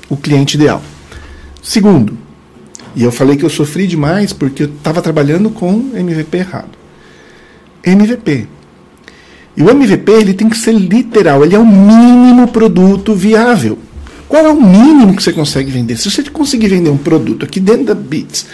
[0.08, 0.84] O cliente ideal.
[1.64, 2.18] Segundo,
[2.98, 6.72] e eu falei que eu sofri demais porque eu estava trabalhando com MVP errado.
[7.86, 8.48] MVP.
[9.56, 13.78] E o MVP ele tem que ser literal, ele é o mínimo produto viável.
[14.28, 15.96] Qual é o mínimo que você consegue vender?
[15.96, 18.48] Se você conseguir vender um produto aqui dentro da Bits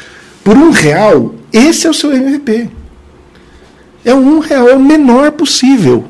[0.44, 2.70] por um real, esse é o seu MVP.
[4.04, 6.04] É um real, é o menor possível.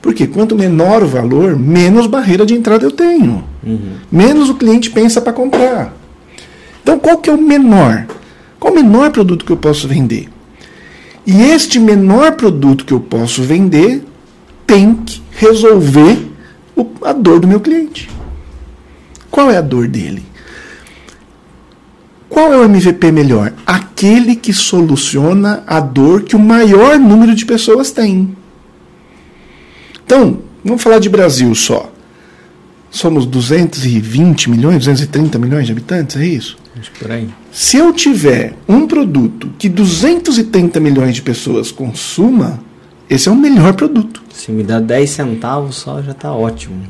[0.00, 3.44] Porque quanto menor o valor, menos barreira de entrada eu tenho.
[3.66, 3.94] Uhum.
[4.10, 6.03] Menos o cliente pensa para comprar.
[6.84, 8.06] Então, qual que é o menor?
[8.60, 10.28] Qual o menor produto que eu posso vender?
[11.26, 14.04] E este menor produto que eu posso vender
[14.66, 16.18] tem que resolver
[17.02, 18.10] a dor do meu cliente.
[19.30, 20.22] Qual é a dor dele?
[22.28, 23.54] Qual é o MVP melhor?
[23.64, 28.36] Aquele que soluciona a dor que o maior número de pessoas tem.
[30.04, 31.90] Então, vamos falar de Brasil só.
[32.90, 36.63] Somos 220 milhões, 230 milhões de habitantes, é isso?
[36.90, 37.28] Por aí.
[37.52, 42.60] Se eu tiver um produto que 230 milhões de pessoas consuma,
[43.08, 44.22] esse é o melhor produto.
[44.32, 46.82] Se me dá 10 centavos só, já está ótimo.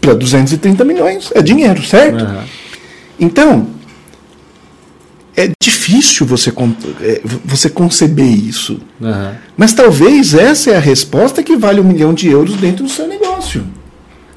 [0.00, 2.24] Para 230 milhões, é dinheiro, certo?
[2.24, 2.42] Uhum.
[3.20, 3.66] Então,
[5.36, 6.52] é difícil você,
[7.00, 8.80] é, você conceber isso.
[9.00, 9.34] Uhum.
[9.56, 13.06] Mas talvez essa é a resposta que vale um milhão de euros dentro do seu
[13.06, 13.64] negócio.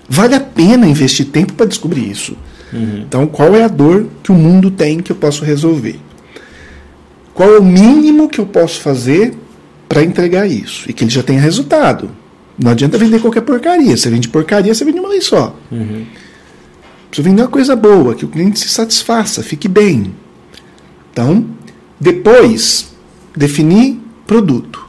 [0.07, 2.35] Vale a pena investir tempo para descobrir isso.
[2.73, 3.03] Uhum.
[3.07, 5.99] Então, qual é a dor que o mundo tem que eu posso resolver?
[7.33, 9.33] Qual é o mínimo que eu posso fazer
[9.87, 10.89] para entregar isso?
[10.89, 12.11] E que ele já tenha resultado.
[12.57, 13.95] Não adianta vender qualquer porcaria.
[13.95, 15.55] Você vende porcaria, você vende uma vez só.
[15.71, 16.05] Uhum.
[17.09, 20.13] Precisa vender uma coisa boa, que o cliente se satisfaça, fique bem.
[21.11, 21.45] Então,
[21.99, 22.93] depois,
[23.35, 24.85] definir produto.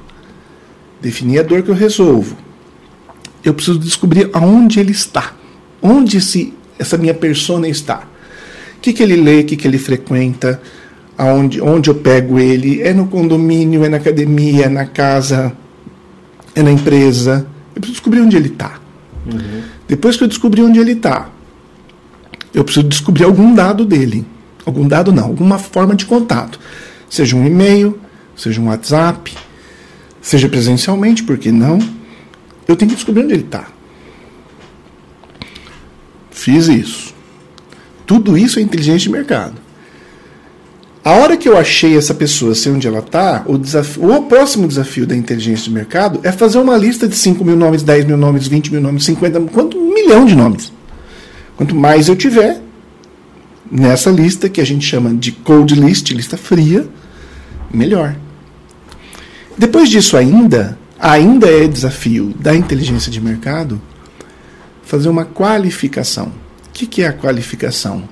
[1.01, 2.37] Definir a dor que eu resolvo.
[3.45, 5.35] Eu preciso descobrir aonde ele está.
[5.83, 8.03] Onde esse essa minha persona está.
[8.77, 10.61] O que, que ele lê, o que, que ele frequenta,
[11.17, 15.53] aonde, onde eu pego ele, é no condomínio, é na academia, é na casa,
[16.55, 17.47] é na empresa.
[17.75, 18.81] Eu preciso descobrir onde ele está.
[19.25, 19.63] Uhum.
[19.87, 21.29] Depois que eu descobrir onde ele está,
[22.53, 24.27] eu preciso descobrir algum dado dele.
[24.67, 26.59] Algum dado não, alguma forma de contato.
[27.09, 27.99] Seja um e-mail,
[28.37, 29.33] seja um WhatsApp,
[30.21, 31.79] seja presencialmente, por que não?
[32.67, 33.69] Eu tenho que descobrir onde ele está.
[36.43, 37.15] Fiz isso.
[38.05, 39.55] Tudo isso é inteligência de mercado.
[41.05, 45.07] A hora que eu achei essa pessoa, sei onde ela está, o, o próximo desafio
[45.07, 48.49] da inteligência de mercado é fazer uma lista de 5 mil nomes, 10 mil nomes,
[48.49, 50.73] 20 mil nomes, 50 mil, quanto um milhão de nomes.
[51.57, 52.61] Quanto mais eu tiver
[53.71, 56.89] nessa lista, que a gente chama de cold list, lista fria,
[57.73, 58.17] melhor.
[59.57, 63.81] Depois disso ainda, ainda é desafio da inteligência de mercado
[64.83, 66.27] fazer uma qualificação.
[66.69, 68.09] O que, que é a qualificação?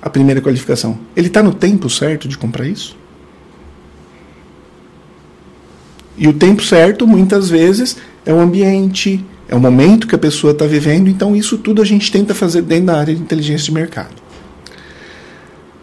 [0.00, 0.98] A primeira qualificação.
[1.16, 2.96] Ele está no tempo certo de comprar isso?
[6.18, 10.52] E o tempo certo, muitas vezes, é o ambiente, é o momento que a pessoa
[10.52, 11.08] está vivendo.
[11.08, 14.14] Então, isso tudo a gente tenta fazer dentro da área de inteligência de mercado.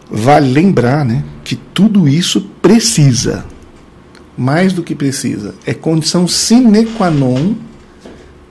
[0.10, 3.46] Vale lembrar né, que tudo isso precisa,
[4.38, 7.56] mais do que precisa, é condição sine qua non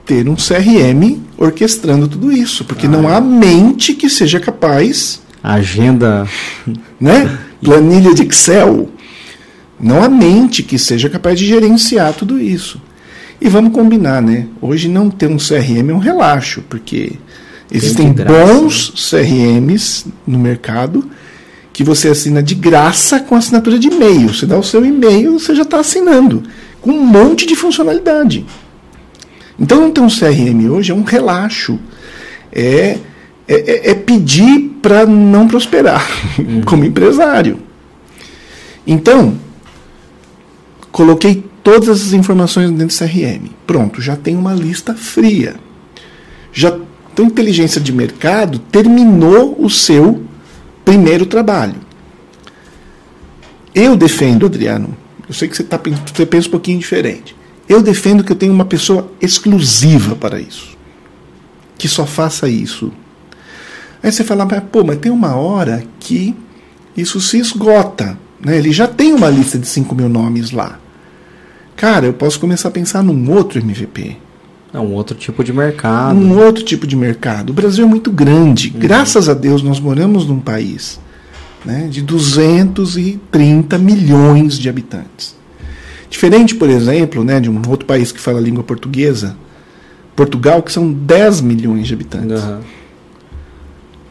[0.05, 5.21] ter um CRM orquestrando tudo isso, porque ah, não há mente que seja capaz.
[5.41, 6.27] Agenda.
[6.99, 7.37] Né?
[7.61, 8.89] Planilha de Excel.
[9.79, 12.81] Não há mente que seja capaz de gerenciar tudo isso.
[13.41, 14.47] E vamos combinar, né?
[14.61, 17.13] Hoje não ter um CRM é um relaxo, porque
[17.69, 21.09] existem bons CRMs no mercado
[21.73, 24.33] que você assina de graça com assinatura de e-mail.
[24.33, 26.43] Você dá o seu e-mail, você já está assinando,
[26.79, 28.45] com um monte de funcionalidade.
[29.63, 31.79] Então não ter um CRM hoje é um relaxo.
[32.51, 32.97] É,
[33.47, 36.05] é, é, é pedir para não prosperar
[36.37, 36.61] uhum.
[36.67, 37.59] como empresário.
[38.85, 39.37] Então,
[40.91, 43.49] coloquei todas as informações dentro do CRM.
[43.65, 45.55] Pronto, já tem uma lista fria.
[46.51, 46.77] Já
[47.13, 50.23] então, inteligência de mercado terminou o seu
[50.83, 51.75] primeiro trabalho.
[53.73, 54.97] Eu defendo, Adriano,
[55.29, 55.79] eu sei que você, tá,
[56.13, 57.33] você pensa um pouquinho diferente.
[57.67, 60.77] Eu defendo que eu tenho uma pessoa exclusiva para isso.
[61.77, 62.91] Que só faça isso.
[64.01, 66.35] Aí você fala, mas, pô, mas tem uma hora que
[66.95, 68.17] isso se esgota.
[68.43, 68.57] Né?
[68.57, 70.79] Ele já tem uma lista de 5 mil nomes lá.
[71.75, 74.17] Cara, eu posso começar a pensar num outro MVP.
[74.73, 76.17] É um outro tipo de mercado.
[76.17, 77.51] Um outro tipo de mercado.
[77.51, 78.71] O Brasil é muito grande.
[78.73, 78.79] Uhum.
[78.79, 80.99] Graças a Deus nós moramos num país
[81.63, 85.35] né, de 230 milhões de habitantes.
[86.13, 89.35] Diferente, por exemplo, né, de um outro país que fala a língua portuguesa,
[90.15, 92.43] Portugal, que são 10 milhões de habitantes.
[92.43, 92.59] Uhum.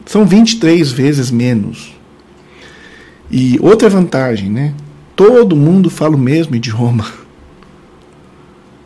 [0.05, 1.95] São 23 vezes menos.
[3.31, 4.75] E outra vantagem, né?
[5.15, 7.07] Todo mundo fala o mesmo idioma.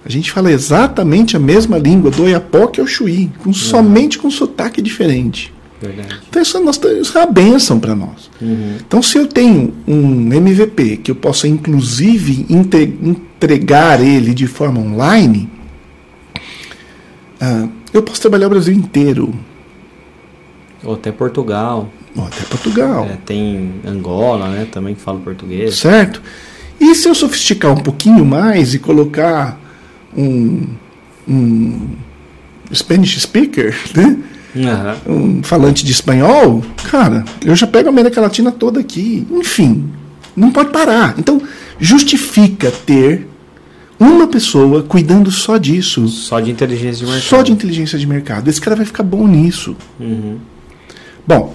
[0.04, 3.54] A gente fala exatamente a mesma língua do Oiapoque ao Chuí, com, uhum.
[3.54, 5.54] somente com sotaque diferente.
[5.86, 6.20] Verdade.
[6.28, 8.30] Então isso, nós, isso é uma benção para nós.
[8.40, 8.76] Uhum.
[8.86, 15.48] Então se eu tenho um MVP que eu possa inclusive entregar ele de forma online,
[17.40, 19.34] uh, eu posso trabalhar o Brasil inteiro.
[20.84, 21.88] Ou até Portugal.
[22.14, 23.04] Ou até Portugal.
[23.04, 25.76] É, tem Angola, né, também que fala português.
[25.76, 26.22] Certo.
[26.80, 29.58] E se eu sofisticar um pouquinho mais e colocar
[30.16, 30.66] um,
[31.26, 31.88] um
[32.72, 34.18] Spanish speaker, né?
[34.56, 35.38] Uhum.
[35.38, 39.26] um falante de espanhol, cara, eu já pego a América Latina toda aqui.
[39.30, 39.90] Enfim,
[40.34, 41.14] não pode parar.
[41.18, 41.40] Então,
[41.78, 43.28] justifica ter
[43.98, 46.06] uma pessoa cuidando só disso.
[46.08, 47.28] Só de inteligência de mercado.
[47.28, 48.48] Só de inteligência de mercado.
[48.48, 49.76] Esse cara vai ficar bom nisso.
[49.98, 50.38] Uhum.
[51.26, 51.54] Bom.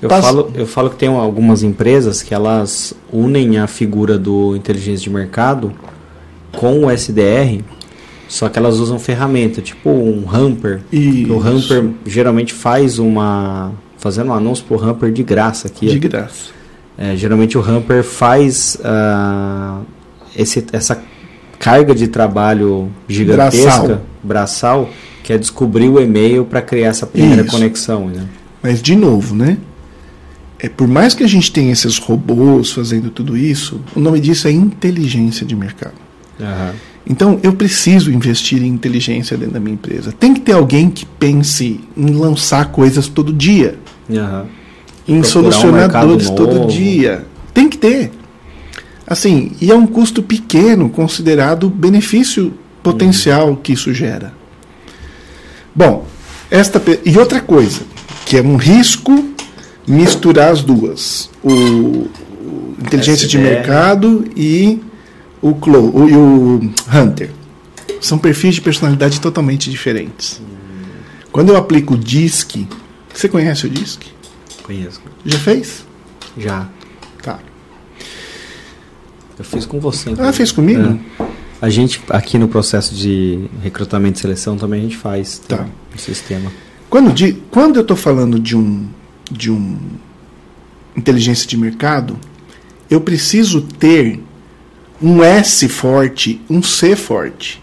[0.00, 5.04] Eu, falo, eu falo que tem algumas empresas que elas unem a figura do inteligência
[5.04, 5.72] de mercado
[6.52, 7.62] com o SDR,
[8.28, 10.80] só que elas usam ferramenta, tipo um hamper.
[11.30, 13.72] O hamper geralmente faz uma.
[13.98, 15.86] fazendo um anúncio pro hamper de graça aqui.
[15.86, 16.52] De graça.
[16.96, 19.84] É, geralmente o hamper faz uh,
[20.36, 21.02] esse, essa
[21.58, 24.90] carga de trabalho gigantesca, braçal, braçal
[25.24, 27.50] que é descobrir o e-mail para criar essa primeira Isso.
[27.50, 28.06] conexão.
[28.08, 28.26] Né?
[28.62, 29.56] Mas, de novo, né?
[30.58, 34.46] É, por mais que a gente tenha esses robôs fazendo tudo isso, o nome disso
[34.46, 35.94] é inteligência de mercado.
[36.38, 36.72] Uhum.
[37.06, 40.10] Então, eu preciso investir em inteligência dentro da minha empresa.
[40.12, 43.78] Tem que ter alguém que pense em lançar coisas todo dia.
[44.08, 44.46] Uhum.
[45.06, 47.26] Em Procurar solucionadores um todo dia.
[47.52, 48.10] Tem que ter.
[49.06, 53.56] Assim, e é um custo pequeno considerado o benefício potencial uhum.
[53.56, 54.32] que isso gera.
[55.74, 56.06] Bom,
[56.50, 57.82] esta e outra coisa,
[58.24, 59.12] que é um risco
[59.86, 61.28] misturar as duas.
[61.42, 64.80] O, o inteligência de mercado e
[65.44, 67.30] o Clo o, e o Hunter.
[68.00, 70.40] São perfis de personalidade totalmente diferentes.
[71.30, 72.66] Quando eu aplico o DISC,
[73.12, 74.06] você conhece o DISC?
[74.62, 75.02] Conheço.
[75.24, 75.84] Já fez?
[76.38, 76.66] Já.
[77.22, 77.38] Tá.
[79.38, 80.10] Eu fiz com você.
[80.10, 80.26] Então.
[80.26, 80.98] Ah, fez comigo?
[81.20, 81.26] É.
[81.60, 85.66] A gente, aqui no processo de recrutamento e seleção, também a gente faz tá.
[85.94, 86.50] o sistema.
[86.88, 88.88] Quando, de, quando eu estou falando de um,
[89.30, 89.78] de um
[90.96, 92.16] inteligência de mercado,
[92.88, 94.20] eu preciso ter
[95.04, 97.62] um S forte, um C forte.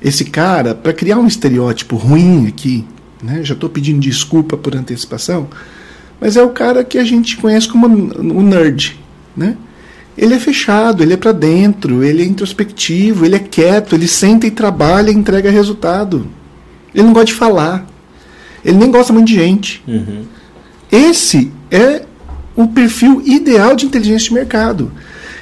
[0.00, 2.84] Esse cara, para criar um estereótipo ruim aqui,
[3.22, 5.48] né, já estou pedindo desculpa por antecipação,
[6.20, 8.98] mas é o cara que a gente conhece como o nerd.
[9.36, 9.56] Né?
[10.16, 14.46] ele é fechado, ele é para dentro, ele é introspectivo, ele é quieto, ele senta
[14.46, 16.26] e trabalha e entrega resultado.
[16.94, 17.86] Ele não gosta de falar.
[18.64, 19.82] Ele nem gosta muito de gente.
[19.86, 20.24] Uhum.
[20.90, 22.04] Esse é
[22.54, 24.92] o perfil ideal de inteligência de mercado.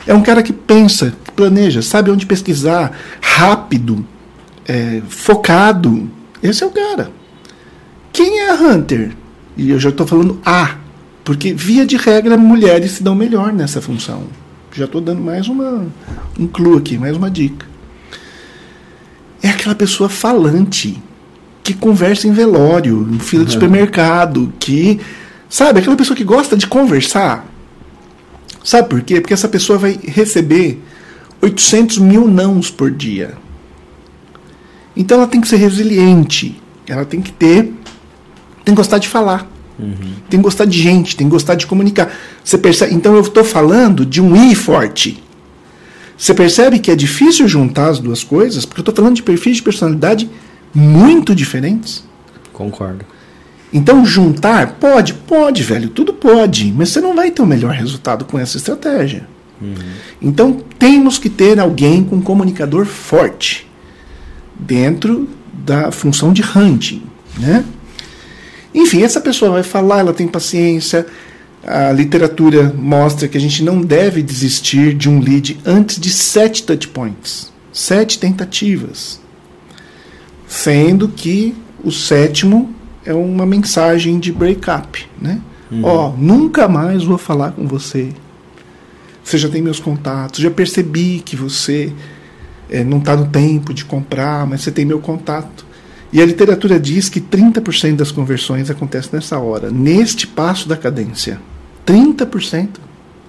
[0.06, 4.04] É um cara que pensa, que planeja, sabe onde pesquisar, rápido,
[4.66, 6.10] é, focado.
[6.42, 7.10] Esse é o cara.
[8.12, 9.12] Quem é a Hunter?
[9.56, 10.76] E eu já estou falando A,
[11.24, 14.24] porque via de regra mulheres se dão melhor nessa função.
[14.72, 15.86] Já estou dando mais uma,
[16.38, 17.66] um clue aqui, mais uma dica.
[19.42, 21.00] É aquela pessoa falante
[21.62, 25.00] que conversa em velório, em fila de supermercado, que
[25.48, 27.46] sabe aquela pessoa que gosta de conversar.
[28.64, 29.20] Sabe por quê?
[29.20, 30.80] Porque essa pessoa vai receber
[31.40, 33.34] 800 mil nãos por dia.
[34.96, 36.60] Então ela tem que ser resiliente.
[36.86, 37.72] Ela tem que ter.
[38.64, 39.50] Tem que gostar de falar.
[40.28, 42.12] Tem que gostar de gente, tem que gostar de comunicar.
[42.44, 42.94] Você percebe?
[42.94, 45.22] Então eu estou falando de um I forte.
[46.16, 48.64] Você percebe que é difícil juntar as duas coisas?
[48.64, 50.30] Porque eu estou falando de perfis de personalidade
[50.72, 52.04] muito diferentes.
[52.52, 53.04] Concordo.
[53.72, 58.24] Então juntar pode, pode, velho, tudo pode, mas você não vai ter o melhor resultado
[58.24, 59.26] com essa estratégia.
[60.20, 63.70] Então temos que ter alguém com comunicador forte
[64.58, 67.02] dentro da função de hunting,
[67.38, 67.64] né?
[68.74, 71.06] Enfim, essa pessoa vai falar, ela tem paciência.
[71.64, 76.64] A literatura mostra que a gente não deve desistir de um lead antes de sete
[76.64, 79.20] touch points, sete tentativas,
[80.48, 81.54] sendo que
[81.84, 82.74] o sétimo
[83.04, 85.40] é uma mensagem de break-up, né?
[85.82, 88.10] Ó, nunca mais vou falar com você.
[89.24, 91.92] Você já tem meus contatos, já percebi que você
[92.68, 95.64] eh, não está no tempo de comprar, mas você tem meu contato.
[96.12, 101.40] E a literatura diz que 30% das conversões acontecem nessa hora, neste passo da cadência.
[101.86, 102.68] 30%.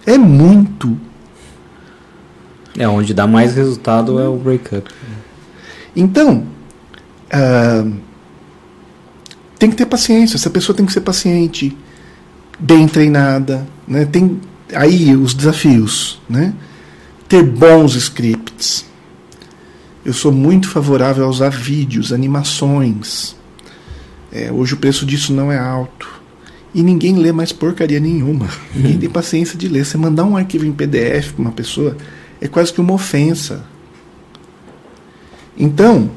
[0.05, 0.97] É muito.
[2.77, 4.89] É, onde dá mais resultado é o breakup.
[5.95, 6.45] Então,
[7.31, 7.85] ah,
[9.63, 10.35] tem que ter paciência.
[10.35, 11.75] Essa pessoa tem que ser paciente,
[12.59, 13.65] bem treinada.
[13.87, 14.03] Né?
[14.03, 14.41] Tem
[14.73, 16.21] aí os desafios.
[16.29, 16.53] Né?
[17.29, 18.85] Ter bons scripts.
[20.03, 23.37] Eu sou muito favorável a usar vídeos, animações.
[24.33, 26.09] É, hoje o preço disso não é alto.
[26.75, 28.49] E ninguém lê mais porcaria nenhuma.
[28.75, 29.85] Ninguém tem paciência de ler.
[29.85, 31.95] Você mandar um arquivo em PDF para uma pessoa
[32.41, 33.63] é quase que uma ofensa.
[35.55, 36.09] Então,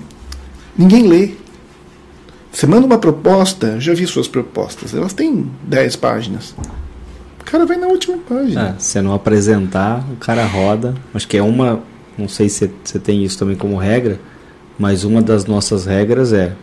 [0.76, 1.45] ninguém lê.
[2.56, 6.54] Você manda uma proposta, já vi suas propostas, elas têm 10 páginas.
[7.38, 8.68] O cara vai na última página.
[8.70, 10.94] É, se não apresentar, o cara roda.
[11.12, 11.80] Acho que é uma.
[12.16, 14.18] Não sei se você tem isso também como regra,
[14.78, 16.54] mas uma das nossas regras é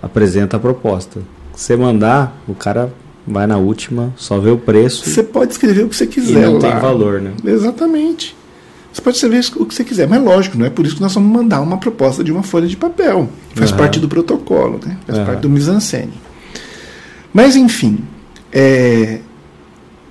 [0.00, 1.18] apresenta a proposta.
[1.56, 2.94] Se você mandar, o cara
[3.26, 6.46] vai na última, só vê o preço Você pode escrever o que você e quiser.
[6.46, 6.60] não lá.
[6.60, 7.32] tem valor, né?
[7.44, 8.36] Exatamente.
[8.92, 11.14] Você pode escrever o que você quiser, mas lógico, não é por isso que nós
[11.14, 13.28] vamos mandar uma proposta de uma folha de papel.
[13.54, 13.78] Faz Aham.
[13.78, 14.98] parte do protocolo, né?
[15.06, 15.26] faz Aham.
[15.26, 16.12] parte do mise-en-scène.
[17.32, 18.00] Mas enfim,
[18.52, 19.20] é,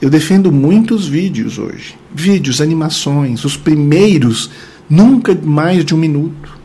[0.02, 1.96] eu defendo muitos vídeos hoje.
[2.14, 4.50] Vídeos, animações, os primeiros,
[4.90, 6.60] nunca mais de um minuto.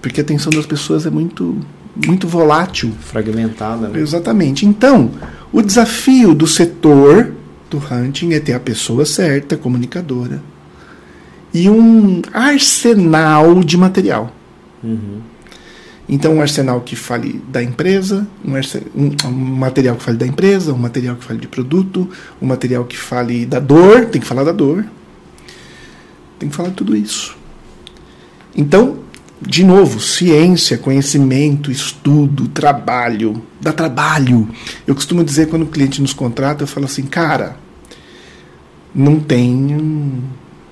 [0.00, 1.58] Porque a atenção das pessoas é muito,
[2.06, 2.92] muito volátil.
[3.00, 3.98] Fragmentada, né?
[3.98, 4.64] Exatamente.
[4.64, 5.10] Então,
[5.52, 7.32] o desafio do setor
[7.68, 10.40] do hunting é ter a pessoa certa, comunicadora,
[11.58, 14.30] e um arsenal de material.
[14.84, 15.20] Uhum.
[16.08, 18.52] Então, um arsenal que fale da empresa, um,
[18.94, 22.08] um- um material que fale da empresa, um material que fale de produto,
[22.40, 24.84] um material que fale da dor, tem que falar da dor.
[26.38, 27.36] Tem que falar de tudo isso.
[28.54, 28.98] Então,
[29.40, 34.48] de novo, ciência, conhecimento, estudo, trabalho, dá trabalho.
[34.86, 37.56] Eu costumo dizer quando o cliente nos contrata, eu falo assim, cara,
[38.94, 40.22] não tem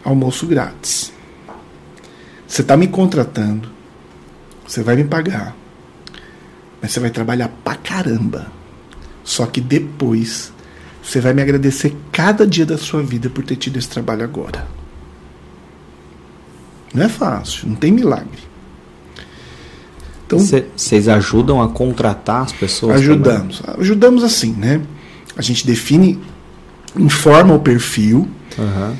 [0.04, 1.12] almoço grátis.
[2.46, 3.68] Você está me contratando,
[4.66, 5.56] você vai me pagar,
[6.80, 8.46] mas você vai trabalhar pra caramba.
[9.24, 10.52] Só que depois
[11.02, 14.66] você vai me agradecer cada dia da sua vida por ter tido esse trabalho agora.
[16.92, 18.38] Não é fácil, não tem milagre.
[20.26, 22.96] Então, Vocês ajudam a contratar as pessoas?
[22.96, 23.62] ajudamos.
[23.78, 24.80] Ajudamos assim, né?
[25.36, 26.18] A gente define,
[26.96, 28.98] informa o perfil, também?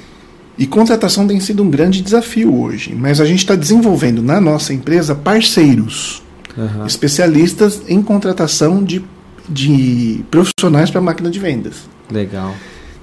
[0.57, 2.95] E contratação tem sido um grande desafio hoje.
[2.95, 6.23] Mas a gente está desenvolvendo na nossa empresa parceiros,
[6.57, 6.87] Aham.
[6.87, 9.05] especialistas em contratação de,
[9.49, 11.89] de profissionais para máquina de vendas.
[12.11, 12.55] Legal.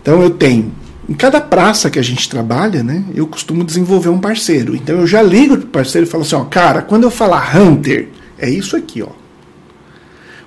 [0.02, 0.72] Então eu tenho,
[1.10, 4.76] em cada praça que a gente trabalha, né, eu costumo desenvolver um parceiro.
[4.76, 8.08] Então eu já ligo pro parceiro e falo assim, ó, cara, quando eu falar hunter,
[8.38, 9.10] é isso aqui, ó.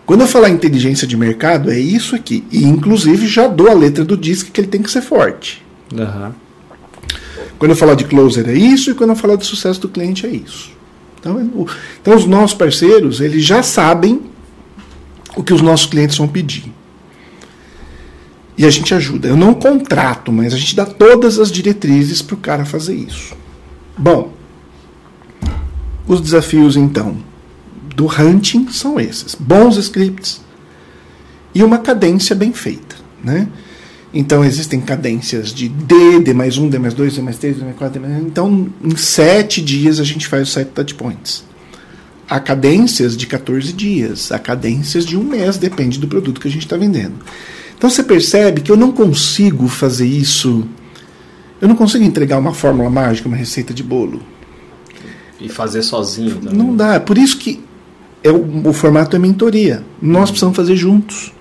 [0.07, 2.45] Quando eu falar inteligência de mercado, é isso aqui.
[2.51, 5.65] E inclusive já dou a letra do disco que ele tem que ser forte.
[5.97, 6.35] Aham.
[7.59, 10.27] Quando eu falar de closer é isso, e quando eu falar de sucesso do cliente
[10.27, 10.73] é isso.
[11.19, 11.67] Então, o,
[12.01, 14.21] então os nossos parceiros, eles já sabem
[15.37, 16.73] o que os nossos clientes vão pedir.
[18.57, 19.29] E a gente ajuda.
[19.29, 23.35] Eu não contrato, mas a gente dá todas as diretrizes para o cara fazer isso.
[23.97, 24.33] Bom,
[26.07, 27.17] os desafios então
[27.97, 30.41] do hunting são esses: bons scripts
[31.55, 33.49] e uma cadência bem feita, né?
[34.15, 37.65] Então existem cadências de D, D mais 1, D mais 2, D mais 3, D
[37.65, 38.23] mais 4, D mais...
[38.23, 41.45] Então, em sete dias a gente faz os sete touch points.
[42.31, 46.51] Há cadências de 14 dias, há cadências de um mês, depende do produto que a
[46.51, 47.15] gente está vendendo.
[47.77, 50.65] Então você percebe que eu não consigo fazer isso.
[51.61, 54.23] Eu não consigo entregar uma fórmula mágica, uma receita de bolo.
[55.41, 56.57] E fazer sozinho também.
[56.57, 57.01] Não dá.
[57.01, 57.63] Por isso que
[58.23, 59.85] é o, o formato é mentoria.
[60.01, 61.33] Nós precisamos fazer juntos.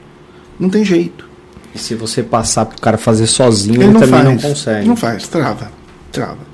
[0.59, 1.32] Não tem jeito.
[1.73, 4.25] E se você passar para o cara fazer sozinho, Ele ele, não também faz.
[4.25, 4.87] não consegue.
[4.87, 5.71] Não faz, trava.
[6.11, 6.53] Trava.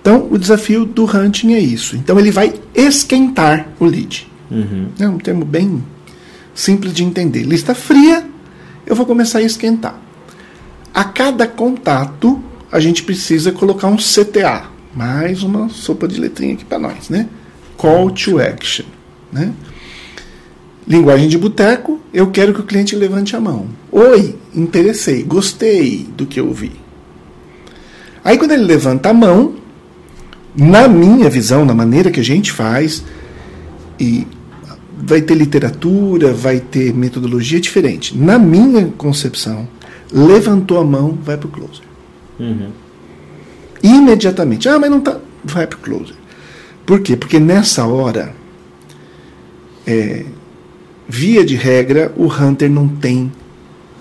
[0.00, 1.96] Então, o desafio do hunting é isso.
[1.96, 4.30] Então, ele vai esquentar o lead.
[4.50, 4.88] Uhum.
[4.98, 5.82] É um termo bem
[6.54, 7.42] simples de entender.
[7.42, 8.26] Lista fria,
[8.86, 9.98] eu vou começar a esquentar.
[10.92, 12.42] A cada contato,
[12.72, 14.64] a gente precisa colocar um CTA.
[14.94, 17.28] Mais uma sopa de letrinha aqui para nós, né?
[17.76, 18.86] Call to action,
[19.32, 19.52] né?
[20.86, 23.66] Linguagem de boteco, eu quero que o cliente levante a mão.
[23.92, 26.72] Oi, interessei, gostei do que eu vi.
[28.24, 29.54] Aí quando ele levanta a mão,
[30.56, 33.04] na minha visão, na maneira que a gente faz,
[33.98, 34.26] e
[34.96, 38.16] vai ter literatura, vai ter metodologia diferente.
[38.16, 39.68] Na minha concepção,
[40.12, 41.84] levantou a mão, vai para o closer.
[42.38, 42.70] Uhum.
[43.82, 44.68] Imediatamente.
[44.68, 45.18] Ah, mas não tá.
[45.44, 46.16] Vai para o closer.
[46.84, 47.16] Por quê?
[47.16, 48.34] Porque nessa hora,
[49.86, 50.26] é,
[51.08, 53.30] via de regra, o hunter não tem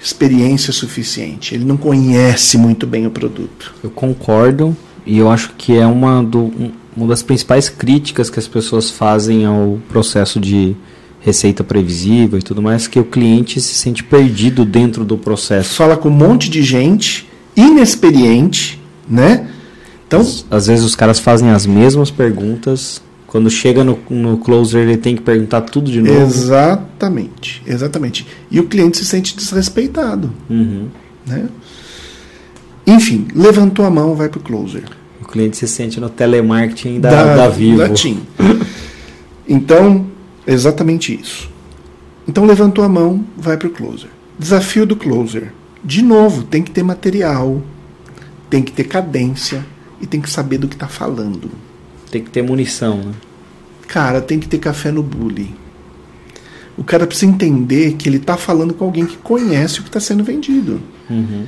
[0.01, 1.53] experiência suficiente.
[1.55, 3.73] Ele não conhece muito bem o produto.
[3.83, 4.75] Eu concordo
[5.05, 8.89] e eu acho que é uma, do, um- uma das principais críticas que as pessoas
[8.89, 10.75] fazem ao processo de
[11.21, 15.75] receita previsível e tudo mais, que o cliente se sente perdido dentro do processo.
[15.75, 18.79] Fala com um monte de gente inexperiente,
[19.09, 19.49] né?
[20.07, 24.97] Então, Às vezes os caras fazem as mesmas perguntas, quando chega no, no closer ele
[24.97, 26.19] tem que perguntar tudo de novo.
[26.19, 28.25] exatamente, exatamente.
[28.49, 30.87] E o cliente se sente desrespeitado, Uhum.
[31.27, 31.47] né?
[32.87, 34.83] Enfim, levantou a mão, vai para o closer.
[35.21, 37.77] O cliente se sente no telemarketing da, da, Vivo.
[37.77, 38.19] da TIM.
[39.47, 40.07] Então,
[40.47, 41.49] exatamente isso.
[42.27, 44.09] Então, levantou a mão, vai para o closer.
[44.39, 45.53] Desafio do closer.
[45.83, 47.61] De novo, tem que ter material,
[48.49, 49.63] tem que ter cadência
[50.01, 51.51] e tem que saber do que está falando.
[52.11, 53.11] Tem que ter munição, né?
[53.87, 55.53] Cara, tem que ter café no bully.
[56.77, 59.99] O cara precisa entender que ele está falando com alguém que conhece o que está
[59.99, 60.79] sendo vendido.
[61.09, 61.43] Uhum.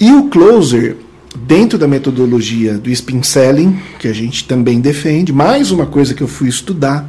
[0.00, 0.96] E o closer,
[1.36, 6.22] dentro da metodologia do spin selling, que a gente também defende, mais uma coisa que
[6.22, 7.08] eu fui estudar.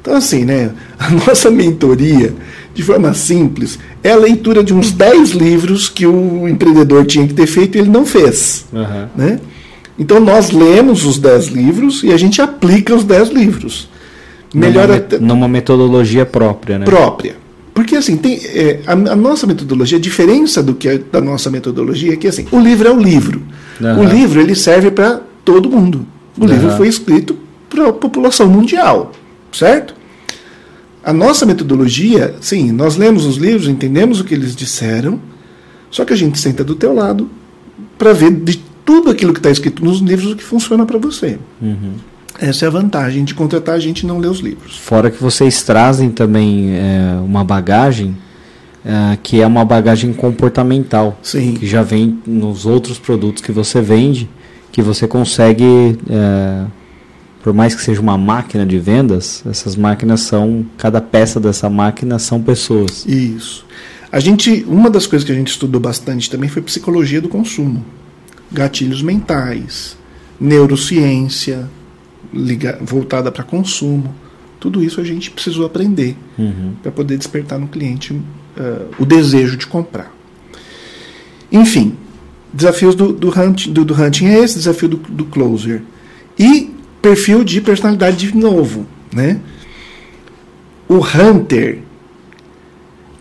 [0.00, 2.34] Então, assim, né, a nossa mentoria,
[2.74, 7.34] de forma simples, é a leitura de uns 10 livros que o empreendedor tinha que
[7.34, 8.64] ter feito e ele não fez.
[8.72, 9.08] Uhum.
[9.16, 9.40] Né?
[9.98, 13.88] Então, nós lemos os 10 livros e a gente aplica os 10 livros.
[14.54, 16.84] Melhor numa, me- numa metodologia própria, né?
[16.84, 17.36] própria.
[17.74, 21.50] Porque assim, tem, é, a, a nossa metodologia, a diferença do que é da nossa
[21.50, 23.42] metodologia é que assim, o livro é o livro.
[23.80, 24.00] Aham.
[24.00, 26.04] O livro ele serve para todo mundo.
[26.36, 26.52] O Aham.
[26.54, 27.36] livro foi escrito
[27.68, 29.12] para a população mundial,
[29.52, 29.94] certo?
[31.04, 35.20] A nossa metodologia, sim, nós lemos os livros, entendemos o que eles disseram,
[35.90, 37.30] só que a gente senta do teu lado
[37.96, 41.38] para ver de tudo aquilo que está escrito nos livros o que funciona para você.
[41.60, 41.92] Uhum.
[42.40, 44.78] Essa é a vantagem de contratar a gente e não ler os livros.
[44.78, 48.16] Fora que vocês trazem também é, uma bagagem
[48.82, 51.52] é, que é uma bagagem comportamental, Sim.
[51.52, 54.26] que já vem nos outros produtos que você vende,
[54.72, 56.64] que você consegue, é,
[57.42, 62.18] por mais que seja uma máquina de vendas, essas máquinas são, cada peça dessa máquina
[62.18, 63.04] são pessoas.
[63.04, 63.66] Isso.
[64.10, 67.84] A gente, uma das coisas que a gente estudou bastante também foi psicologia do consumo,
[68.52, 69.96] gatilhos mentais,
[70.40, 71.68] neurociência
[72.32, 74.14] liga, voltada para consumo.
[74.60, 76.74] Tudo isso a gente precisou aprender Uhum.
[76.82, 78.20] para poder despertar no cliente
[78.56, 80.12] eh, o desejo de comprar.
[81.50, 81.96] Enfim,
[82.52, 85.82] desafios do, do, hunting, do, do hunting é esse, desafio do, do closer.
[86.38, 86.70] E
[87.00, 88.86] perfil de personalidade de novo.
[89.12, 89.40] Né?
[90.88, 91.80] O hunter,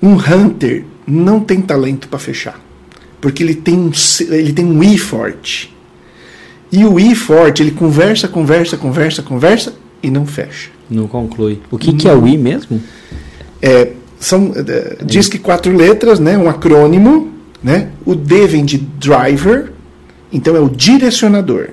[0.02, 2.60] um hunter não tem talento para fechar.
[3.20, 3.92] Porque ele tem um,
[4.30, 5.76] ele tem um I forte.
[6.72, 10.70] E o I forte, ele conversa, conversa, conversa, conversa e não fecha.
[10.90, 11.60] Não conclui.
[11.72, 12.82] O que, que é o I mesmo?
[13.62, 17.32] É, são, é, diz que quatro letras, né, um acrônimo.
[17.64, 17.90] Né?
[18.06, 19.72] O D vem de driver,
[20.32, 21.70] Então é o direcionador.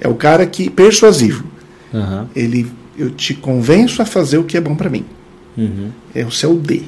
[0.00, 1.44] É o cara que persuasivo.
[1.92, 2.28] Aham.
[2.34, 5.04] Ele eu te convenço a fazer o que é bom para mim.
[5.56, 5.90] Uhum.
[6.14, 6.82] É o seu D.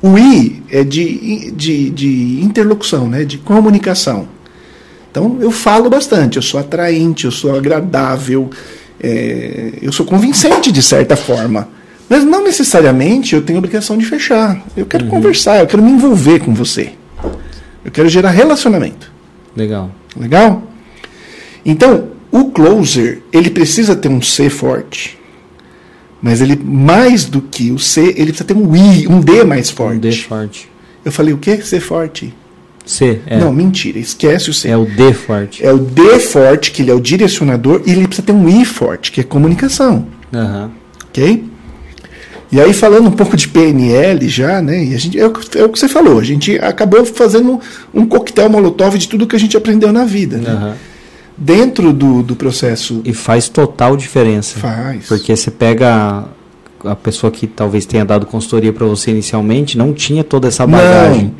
[0.00, 3.24] O I é de, de, de interlocução, né?
[3.24, 4.28] de comunicação.
[5.10, 8.50] Então eu falo bastante, eu sou atraente, eu sou agradável,
[9.00, 11.68] é, eu sou convincente de certa forma.
[12.08, 14.62] Mas não necessariamente eu tenho obrigação de fechar.
[14.76, 16.92] Eu quero conversar, eu quero me envolver com você.
[17.84, 19.12] Eu quero gerar relacionamento.
[19.54, 19.90] Legal.
[20.18, 20.62] Legal?
[21.64, 25.17] Então, o closer, ele precisa ter um C forte.
[26.20, 29.70] Mas ele, mais do que o C, ele precisa ter um I, um D mais
[29.70, 29.96] forte.
[29.96, 30.68] Um D forte.
[31.04, 31.58] Eu falei, o quê?
[31.62, 32.34] C forte?
[32.84, 33.38] C, é.
[33.38, 34.68] Não, mentira, esquece o C.
[34.68, 35.64] é o D forte.
[35.64, 38.64] É o D forte, que ele é o direcionador, e ele precisa ter um I
[38.64, 40.06] forte, que é comunicação.
[40.32, 40.70] Aham.
[41.08, 41.44] Ok?
[42.50, 44.82] E aí, falando um pouco de PNL já, né?
[44.82, 47.60] E a gente, é, o, que- é o que você falou, a gente acabou fazendo
[47.92, 50.38] um coquetel molotov de tudo que a gente aprendeu na vida.
[50.38, 50.50] Né?
[50.50, 50.74] Aham.
[51.38, 53.00] Dentro do, do processo.
[53.04, 54.58] E faz total diferença.
[54.58, 55.06] Faz.
[55.06, 56.24] Porque você pega
[56.84, 61.32] a, pessoa que talvez tenha dado consultoria para você inicialmente, não tinha toda essa bagagem.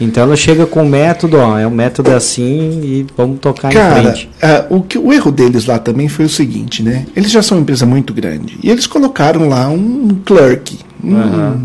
[0.00, 3.70] Então ela chega com o método, ó, é o método é assim e vamos tocar
[3.70, 4.28] em Cara, frente.
[4.42, 7.06] ah, o, que, o erro deles lá também foi o seguinte, né?
[7.16, 8.58] Eles já são uma empresa muito grande.
[8.62, 11.62] E eles colocaram lá um clerk, um, Aham.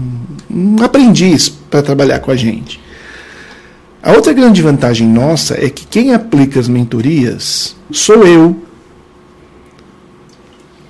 [0.49, 2.79] um aprendiz para trabalhar com a gente.
[4.03, 8.55] A outra grande vantagem nossa é que quem aplica as mentorias sou eu,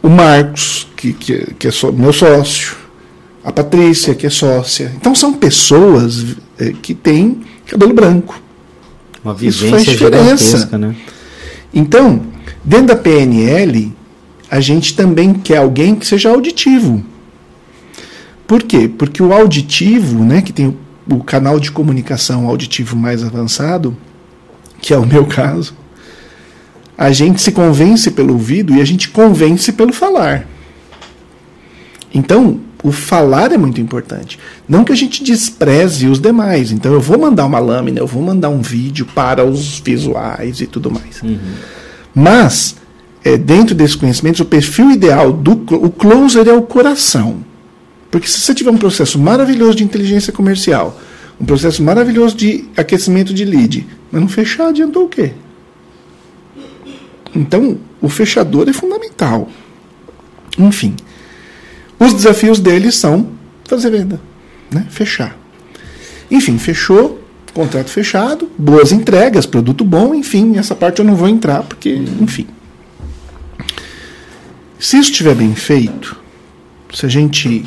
[0.02, 2.76] o Marcos, que, que, que é só- meu sócio,
[3.44, 4.92] a Patrícia, que é sócia.
[4.96, 8.40] Então são pessoas eh, que têm cabelo branco.
[9.24, 10.78] Uma isso faz vivência diferença.
[10.78, 10.96] né?
[11.74, 12.22] Então,
[12.64, 13.94] dentro da PNL,
[14.50, 17.04] a gente também quer alguém que seja auditivo.
[18.48, 18.90] Por quê?
[18.90, 20.76] Porque o auditivo, né, que tem
[21.14, 23.96] o, canal de comunicação auditivo mais avançado,
[24.82, 25.76] que é o meu caso,
[26.98, 30.48] a gente se convence pelo ouvido e a gente convence pelo falar.
[32.14, 34.38] Então, o falar é muito importante.
[34.68, 36.72] Não que a gente despreze os demais.
[36.72, 40.68] Então, eu vou mandar uma lâmina, eu vou mandar um vídeo para os visuais e
[40.68, 41.22] tudo mais.
[42.14, 42.76] Mas,
[43.24, 47.51] é, dentro desses conhecimentos, o perfil ideal do o closer é o coração.
[48.12, 51.00] Porque se você tiver um processo maravilhoso de inteligência comercial,
[51.40, 55.32] um processo maravilhoso de aquecimento de lead, mas não fechar, adiantou o quê?
[57.34, 59.50] Então, o fechador é fundamental.
[60.60, 60.96] Enfim,
[61.98, 63.32] os desafios deles são
[63.64, 64.20] fazer venda,
[64.70, 64.86] né?
[64.90, 65.38] fechar.
[66.30, 71.64] Enfim, fechou, contrato fechado, boas entregas, produto bom, enfim, essa parte eu não vou entrar,
[71.64, 71.90] porque,
[72.20, 72.48] enfim.
[74.78, 76.18] Se isso estiver bem feito,
[76.94, 77.66] se a gente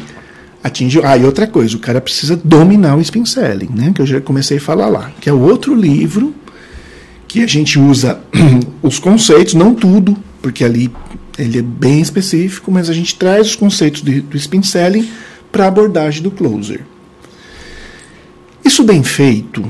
[0.65, 1.03] atingiu.
[1.05, 3.93] Ah, e outra coisa, o cara precisa dominar o spin selling, né?
[3.95, 6.35] Que eu já comecei a falar lá, que é o outro livro
[7.29, 8.19] que a gente usa
[8.83, 10.91] os conceitos, não tudo, porque ali
[11.39, 15.09] ele é bem específico, mas a gente traz os conceitos de- do spin selling
[15.53, 16.81] para a abordagem do closer.
[18.65, 19.65] Isso bem feito,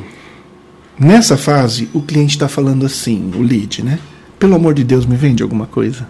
[0.99, 3.99] nessa fase, o cliente está falando assim, o lead, né?
[4.39, 6.07] Pelo amor de Deus, me vende alguma coisa.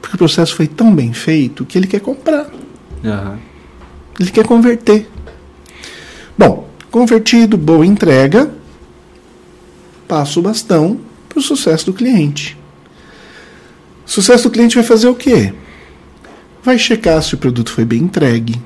[0.00, 2.48] Porque o processo foi tão bem feito que ele quer comprar.
[3.04, 3.38] Aham.
[4.18, 5.08] Ele quer converter.
[6.36, 8.50] Bom, convertido, boa entrega,
[10.08, 12.56] passa o bastão para o sucesso do cliente.
[14.04, 15.52] Sucesso do cliente vai fazer o quê?
[16.62, 18.60] Vai checar se o produto foi bem entregue,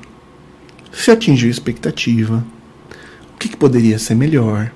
[0.91, 2.43] se atingiu a expectativa,
[3.35, 4.71] o que, que poderia ser melhor.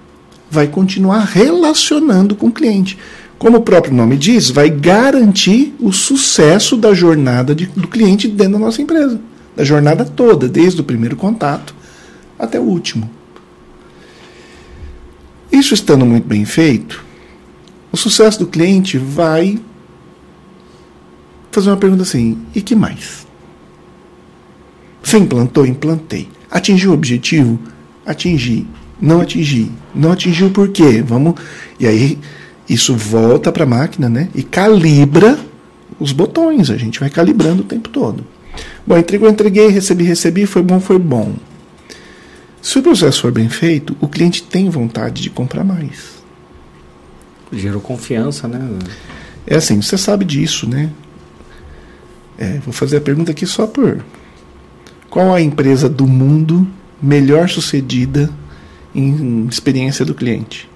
[0.50, 2.98] Vai continuar relacionando com o cliente.
[3.38, 8.54] Como o próprio nome diz, vai garantir o sucesso da jornada de- do cliente dentro
[8.54, 9.20] da nossa empresa.
[9.56, 11.74] Da jornada toda, desde o primeiro contato
[12.38, 13.10] até o último.
[15.52, 17.04] Isso estando muito bem feito,
[17.92, 19.58] o sucesso do cliente vai
[21.52, 23.26] fazer uma pergunta assim: e que mais?
[25.02, 25.66] Você implantou?
[25.66, 26.28] Implantei.
[26.52, 27.60] Atingiu o objetivo?
[28.06, 28.68] Atingi.
[29.00, 29.72] Não atingi.
[29.94, 31.02] Não atingiu por quê?
[31.02, 31.36] Vamos.
[31.80, 32.20] E aí
[32.68, 34.30] isso volta para a máquina, né?
[34.36, 35.40] E calibra
[36.00, 36.70] os botões.
[36.70, 38.26] A gente vai calibrando o tempo todo.
[38.86, 41.36] Bom, entregou, entreguei, recebi, recebi, foi bom, foi bom.
[42.62, 46.16] Se o processo for bem feito, o cliente tem vontade de comprar mais.
[47.52, 48.60] Gerou confiança, né?
[49.46, 50.90] É assim, você sabe disso, né?
[52.38, 54.04] É, vou fazer a pergunta aqui só por.
[55.10, 56.68] Qual a empresa do mundo
[57.02, 58.30] melhor sucedida
[58.94, 60.70] em experiência do cliente?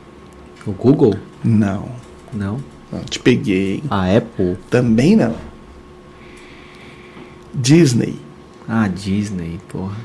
[0.66, 1.16] O Google?
[1.44, 1.90] Não.
[2.32, 2.60] Não.
[2.92, 3.84] não te peguei.
[3.90, 4.58] A Apple?
[4.70, 5.36] Também não.
[7.54, 8.16] Disney.
[8.68, 9.98] Ah, Disney, porra.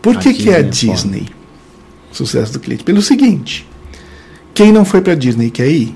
[0.00, 1.08] Por A que, que é a Disney é foda.
[1.08, 1.28] Disney?
[2.10, 2.84] Sucesso do cliente.
[2.84, 3.66] Pelo seguinte:
[4.52, 5.94] Quem não foi para Disney quer ir?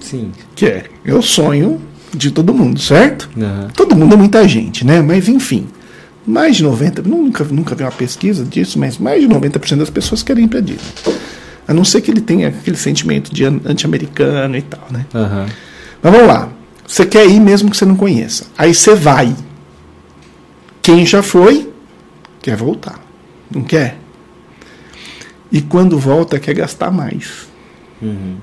[0.00, 0.32] Sim.
[0.54, 0.90] Quer.
[1.04, 1.80] É o sonho
[2.14, 3.28] de todo mundo, certo?
[3.36, 3.68] Uhum.
[3.74, 5.02] Todo mundo é muita gente, né?
[5.02, 5.66] Mas enfim,
[6.26, 10.22] mais de 90, nunca, nunca vi uma pesquisa disso, mas mais de 90% das pessoas
[10.22, 10.80] querem ir para Disney.
[11.68, 15.04] A não ser que ele tenha aquele sentimento de anti-americano e tal, né?
[15.12, 15.46] Uhum.
[16.02, 16.48] Mas vamos lá.
[16.86, 18.46] Você quer ir mesmo que você não conheça.
[18.56, 19.34] Aí você vai.
[20.80, 21.72] Quem já foi,
[22.40, 23.00] quer voltar.
[23.50, 23.98] Não quer?
[25.50, 27.48] E quando volta, quer gastar mais.
[28.00, 28.36] Uhum.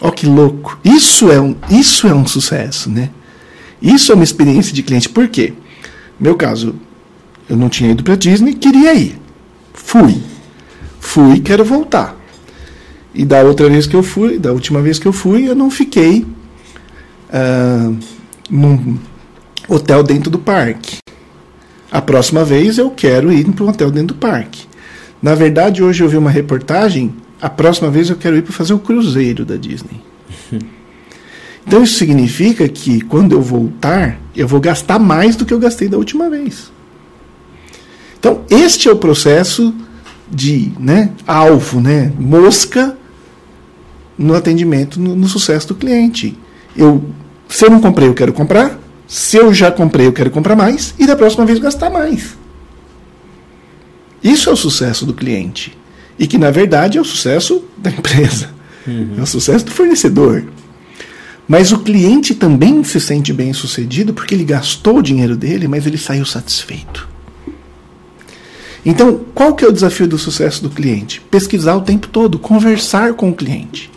[0.00, 0.78] Ó que louco.
[0.84, 3.10] Isso é, um, isso é um sucesso, né?
[3.80, 5.08] Isso é uma experiência de cliente.
[5.08, 5.52] Por quê?
[6.18, 6.74] Meu caso,
[7.48, 9.18] eu não tinha ido para Disney, queria ir.
[9.72, 10.20] Fui.
[10.98, 12.16] Fui, quero voltar.
[13.14, 15.70] E da outra vez que eu fui, da última vez que eu fui, eu não
[15.70, 16.26] fiquei
[17.36, 17.96] uh,
[18.50, 18.98] num
[19.68, 20.98] hotel dentro do parque.
[21.90, 24.66] A próxima vez eu quero ir para um hotel dentro do parque.
[25.22, 27.14] Na verdade, hoje eu vi uma reportagem.
[27.40, 30.00] A próxima vez eu quero ir para fazer o cruzeiro da Disney.
[31.66, 35.88] Então isso significa que quando eu voltar, eu vou gastar mais do que eu gastei
[35.88, 36.70] da última vez.
[38.20, 39.74] Então este é o processo
[40.30, 42.96] de né, alvo, né, mosca
[44.16, 46.38] no atendimento, no, no sucesso do cliente.
[46.76, 47.04] Eu,
[47.48, 48.78] se eu não comprei, eu quero comprar.
[49.06, 50.94] Se eu já comprei, eu quero comprar mais.
[50.98, 52.36] E da próxima vez gastar mais.
[54.22, 55.76] Isso é o sucesso do cliente.
[56.18, 58.50] E que, na verdade, é o sucesso da empresa.
[58.86, 59.14] Uhum.
[59.18, 60.44] É o sucesso do fornecedor.
[61.46, 65.86] Mas o cliente também se sente bem sucedido porque ele gastou o dinheiro dele, mas
[65.86, 67.08] ele saiu satisfeito.
[68.84, 71.20] Então, qual que é o desafio do sucesso do cliente?
[71.30, 73.90] Pesquisar o tempo todo, conversar com o cliente.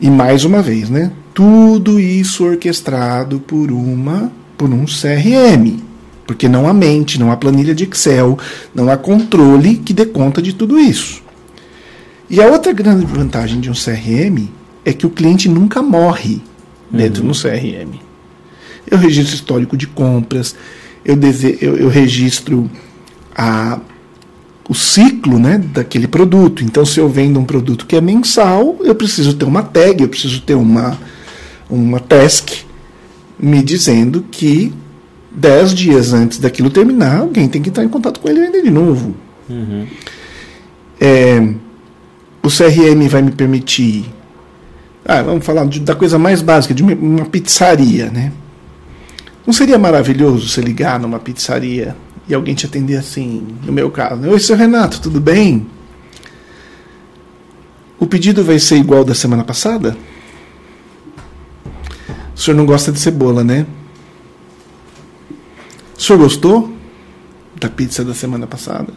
[0.00, 1.12] E mais uma vez, né?
[1.40, 5.80] Tudo isso orquestrado por uma por um CRM.
[6.26, 8.38] Porque não há mente, não há planilha de Excel,
[8.74, 11.22] não há controle que dê conta de tudo isso.
[12.28, 14.50] E a outra grande vantagem de um CRM
[14.84, 16.42] é que o cliente nunca morre
[16.90, 17.30] dentro uhum.
[17.30, 17.98] do CRM.
[18.86, 20.54] Eu registro histórico de compras,
[21.02, 21.56] eu, dese...
[21.62, 22.70] eu, eu registro
[23.34, 23.80] a,
[24.68, 26.62] o ciclo né, daquele produto.
[26.62, 30.08] Então, se eu vendo um produto que é mensal, eu preciso ter uma tag, eu
[30.08, 30.98] preciso ter uma,
[31.70, 32.50] uma task
[33.38, 34.72] me dizendo que
[35.30, 38.62] dez dias antes daquilo terminar, alguém tem que entrar em contato com ele e vender
[38.62, 39.14] de novo.
[39.48, 39.86] Uhum.
[41.00, 41.40] É,
[42.42, 44.04] o CRM vai me permitir.
[45.04, 48.32] Ah, vamos falar de, da coisa mais básica, de uma, uma pizzaria, né?
[49.46, 51.96] Não seria maravilhoso você ligar numa pizzaria
[52.28, 54.28] e alguém te atender assim, no meu caso.
[54.28, 55.66] Oi, seu Renato, tudo bem?
[57.98, 59.96] O pedido vai ser igual da semana passada?
[62.40, 63.66] O senhor não gosta de cebola, né?
[65.94, 66.74] O senhor gostou
[67.60, 68.94] da pizza da semana passada?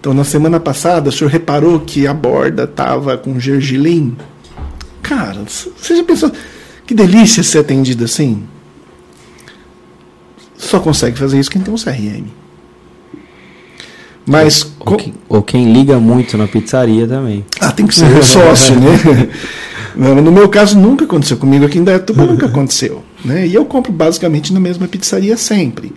[0.00, 4.16] Então, na semana passada, o senhor reparou que a borda estava com gergelim?
[5.04, 6.32] Cara, você já pensou
[6.84, 8.42] que delícia ser atendido assim?
[10.56, 12.26] Só consegue fazer isso quem tem um CRM.
[14.26, 14.64] Mas.
[14.80, 17.46] Ou, ou, quem, ou, quem, liga muito na pizzaria também.
[17.60, 19.28] Ah, tem que ser sócio, né?
[19.94, 23.02] No meu caso, nunca aconteceu comigo aqui em Dayatuba, nunca aconteceu.
[23.24, 23.46] Né?
[23.46, 25.92] E eu compro basicamente na mesma pizzaria sempre.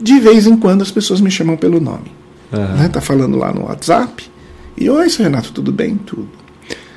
[0.00, 2.12] De vez em quando as pessoas me chamam pelo nome.
[2.52, 2.76] Uhum.
[2.76, 2.88] Né?
[2.88, 4.30] Tá falando lá no WhatsApp.
[4.76, 5.96] E oi, seu Renato, tudo bem?
[5.96, 6.28] Tudo.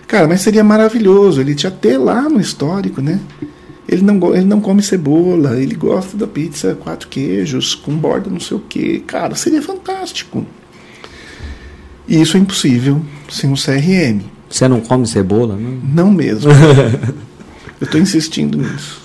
[0.07, 3.19] Cara, mas seria maravilhoso ele te ter lá no histórico, né?
[3.87, 8.39] Ele não, ele não come cebola, ele gosta da pizza quatro queijos, com borda não
[8.39, 8.99] sei o que.
[8.99, 10.45] Cara, seria fantástico.
[12.07, 14.21] E isso é impossível sem um CRM.
[14.51, 15.55] Você não come cebola?
[15.55, 16.51] Não, não mesmo.
[17.79, 19.01] Eu estou insistindo nisso.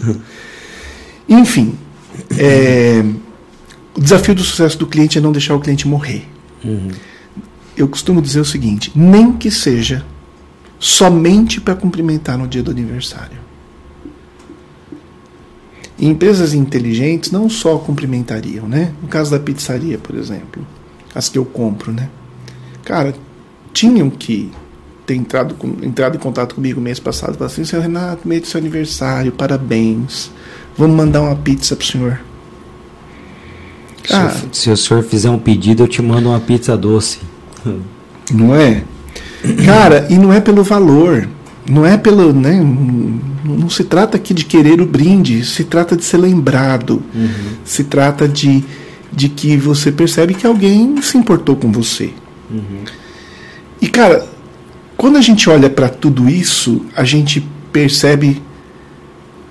[1.28, 1.74] Enfim,
[2.36, 3.03] é,
[3.97, 6.28] o desafio do sucesso do cliente é não deixar o cliente morrer.
[6.62, 6.90] Uhum.
[7.76, 10.05] Eu costumo dizer o seguinte: nem que seja
[10.78, 13.38] somente para cumprimentar no dia do aniversário.
[15.99, 18.92] E empresas inteligentes não só cumprimentariam, né?
[19.01, 20.66] No caso da pizzaria, por exemplo,
[21.14, 22.11] as que eu compro, né?
[22.84, 23.14] Cara,
[23.72, 24.51] tinham que
[25.07, 28.43] ter entrado, com, entrado em contato comigo mês passado e falar assim, seu Renato, mês
[28.43, 30.31] do seu aniversário, parabéns.
[30.77, 32.21] Vamos mandar uma pizza pro senhor.
[34.05, 37.21] Se, se o senhor fizer um pedido, eu te mando uma pizza doce.
[38.33, 38.85] Não é?
[39.65, 41.29] Cara, e não é pelo valor.
[41.69, 42.33] Não é pelo.
[42.33, 42.61] Né,
[43.45, 47.03] não se trata aqui de querer o brinde, se trata de ser lembrado.
[47.15, 47.29] Uhum.
[47.65, 48.65] Se trata de,
[49.13, 52.11] de que você percebe que alguém se importou com você.
[52.51, 52.85] Uhum.
[53.81, 54.27] E, cara,
[54.97, 58.42] quando a gente olha para tudo isso, a gente percebe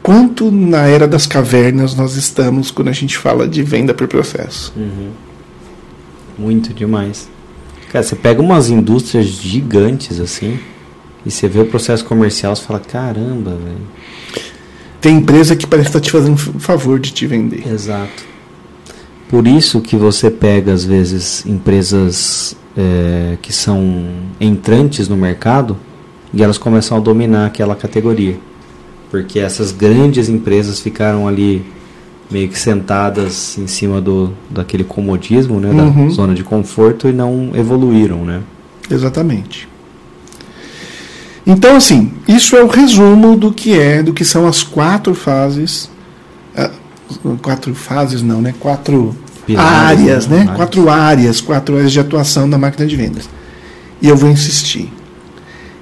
[0.02, 4.74] quanto na era das cavernas nós estamos quando a gente fala de venda por processo.
[4.76, 5.12] Uhum.
[6.38, 7.30] Muito demais.
[7.92, 10.60] Cara, você pega umas indústrias gigantes assim,
[11.26, 13.88] e você vê o processo comercial, você fala, caramba, velho.
[15.00, 17.68] Tem empresa que parece estar te fazendo um favor de te vender.
[17.68, 18.35] Exato.
[19.36, 24.06] Por isso que você pega, às vezes, empresas é, que são
[24.40, 25.76] entrantes no mercado
[26.34, 28.40] e elas começam a dominar aquela categoria.
[29.12, 31.66] Porque essas grandes empresas ficaram ali
[32.32, 36.08] meio que sentadas em cima do, daquele comodismo, né, Uhum.
[36.08, 38.42] da zona de conforto e não evoluíram, né?
[38.90, 39.68] Exatamente.
[41.46, 45.90] Então, assim, isso é o resumo do que é, do que são as quatro fases.
[46.56, 46.72] ah,
[47.42, 48.56] quatro fases não, né?
[48.62, 49.14] Quatro
[49.46, 50.44] Pilares, áreas, né?
[50.46, 50.54] né?
[50.56, 53.30] Quatro áreas, quatro áreas de atuação da máquina de vendas.
[54.02, 54.92] E eu vou insistir.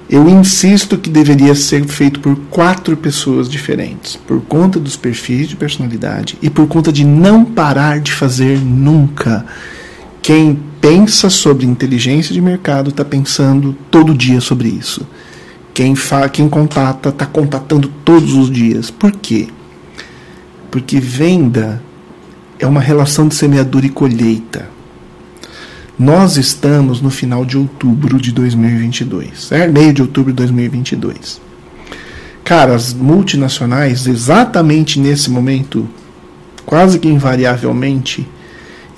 [0.08, 5.56] Eu insisto que deveria ser feito por quatro pessoas diferentes, por conta dos perfis de
[5.56, 9.46] personalidade e por conta de não parar de fazer nunca.
[10.20, 15.06] Quem pensa sobre inteligência de mercado está pensando todo dia sobre isso.
[15.72, 18.90] Quem, fa quem contata está contatando todos os dias.
[18.90, 19.48] Por quê?
[20.70, 21.82] Porque venda
[22.64, 24.68] é uma relação de semeadura e colheita.
[25.98, 29.72] Nós estamos no final de outubro de 2022, certo?
[29.72, 31.40] Meio de outubro de 2022.
[32.42, 35.86] Cara, as multinacionais, exatamente nesse momento,
[36.64, 38.26] quase que invariavelmente,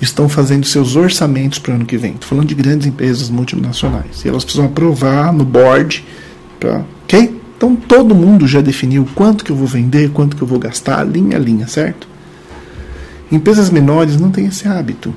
[0.01, 2.13] estão fazendo seus orçamentos para o ano que vem.
[2.13, 4.23] Estou falando de grandes empresas multinacionais.
[4.23, 6.05] E elas precisam aprovar no board.
[6.59, 7.39] Pra, ok?
[7.57, 11.03] Então todo mundo já definiu quanto que eu vou vender, quanto que eu vou gastar,
[11.03, 12.07] linha a linha, certo?
[13.31, 15.13] Empresas menores não têm esse hábito.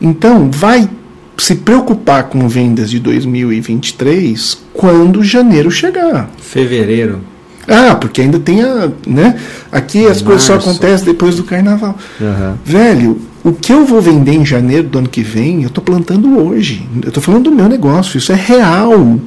[0.00, 0.88] Então, vai
[1.36, 6.30] se preocupar com vendas de 2023 quando janeiro chegar.
[6.38, 7.20] Fevereiro.
[7.66, 8.90] Ah, porque ainda tem a.
[9.06, 9.38] Né?
[9.70, 10.70] Aqui as coisas só Março.
[10.70, 11.96] acontecem depois do carnaval.
[12.20, 12.58] Aham.
[12.64, 16.38] Velho, o que eu vou vender em janeiro do ano que vem, eu estou plantando
[16.38, 16.86] hoje.
[17.02, 19.18] Eu estou falando do meu negócio, isso é real.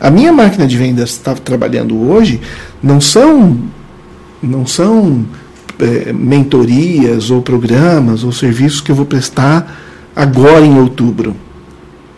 [0.00, 2.40] A minha máquina de vendas está trabalhando hoje
[2.82, 3.58] não são
[4.40, 5.26] não são
[5.80, 9.78] eh, mentorias ou programas ou serviços que eu vou prestar
[10.14, 11.36] agora em outubro.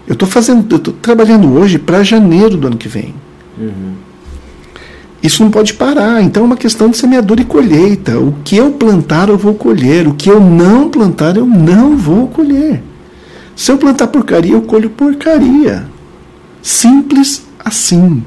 [0.07, 3.15] Eu estou fazendo, eu estou trabalhando hoje para janeiro do ano que vem.
[5.23, 6.23] Isso não pode parar.
[6.23, 8.19] Então é uma questão de semeadura e colheita.
[8.19, 10.09] O que eu plantar, eu vou colher.
[10.09, 12.83] O que eu não plantar, eu não vou colher.
[13.55, 15.87] Se eu plantar porcaria, eu colho porcaria.
[16.63, 18.23] Simples assim.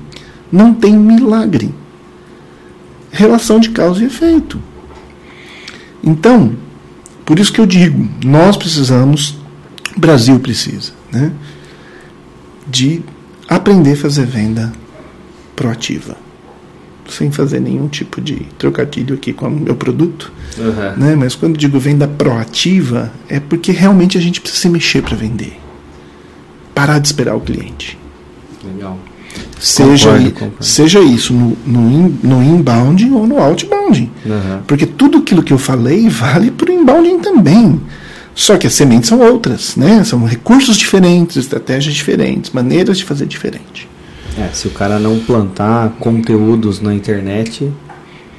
[0.52, 1.74] Não tem milagre.
[3.12, 4.60] Relação de causa e efeito.
[6.04, 6.56] Então,
[7.26, 9.38] por isso que eu digo, nós precisamos,
[9.96, 11.32] o Brasil precisa, né,
[12.68, 13.02] de
[13.48, 14.72] aprender a fazer venda
[15.56, 16.18] proativa
[17.10, 20.96] sem fazer nenhum tipo de trocadilho aqui com o meu produto, Aham.
[20.98, 21.16] né?
[21.16, 25.60] Mas quando digo venda proativa, é porque realmente a gente precisa se mexer para vender.
[26.74, 27.98] Parar de esperar o cliente.
[28.64, 28.98] Legal.
[29.66, 30.56] Seja, Concordo, concordo.
[30.66, 34.12] seja isso no, no, in- no inbound ou no outbound.
[34.26, 34.62] Aham.
[34.68, 37.80] Porque tudo aquilo que eu falei vale para o inbounding também.
[38.36, 40.04] Só que as sementes são outras, né?
[40.04, 43.88] São recursos diferentes, estratégias diferentes, maneiras de fazer diferente.
[44.38, 47.72] É, se o cara não plantar conteúdos na internet,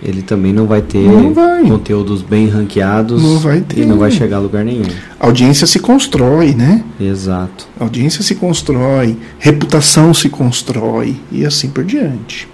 [0.05, 1.63] ele também não vai ter Não vai.
[1.67, 3.81] conteúdos bem ranqueados Não vai ter.
[3.81, 4.85] e não vai chegar a lugar nenhum.
[5.19, 6.85] A audiência se constrói, né?
[7.01, 7.67] Exato.
[7.81, 12.47] A audiência se constrói, reputação se constrói e assim por diante.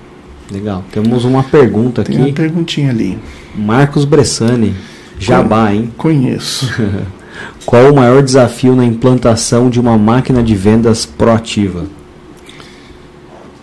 [0.51, 0.85] Legal.
[0.93, 2.33] Temos uma pergunta Tem uma aqui.
[2.35, 3.19] perguntinha ali.
[3.55, 4.75] Marcos Bressani.
[5.19, 5.93] Jabá, hein?
[5.97, 6.69] Conheço.
[7.67, 11.85] Qual o maior desafio na implantação de uma máquina de vendas proativa?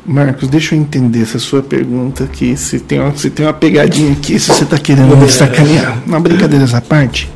[0.07, 2.55] Marcos, deixa eu entender essa sua pergunta aqui.
[2.55, 6.01] Se tem uma, se tem uma pegadinha aqui, se você está querendo me sacanear.
[6.05, 7.29] Uma brincadeira essa parte.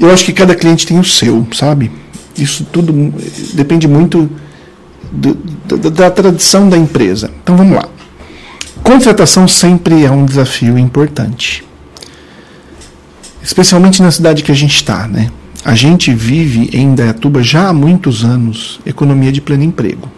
[0.00, 1.90] Eu acho que cada cliente tem o seu, sabe?
[2.36, 3.12] Isso tudo
[3.52, 4.28] depende muito
[5.12, 5.34] do-
[5.76, 7.30] da, da tradição da empresa.
[7.42, 7.88] Então vamos lá.
[8.82, 11.62] Contratação sempre é um desafio importante.
[13.42, 15.28] Especialmente na cidade que a gente está, né?
[15.62, 20.08] A gente vive em Indaiatuba já há muitos anos economia de pleno emprego.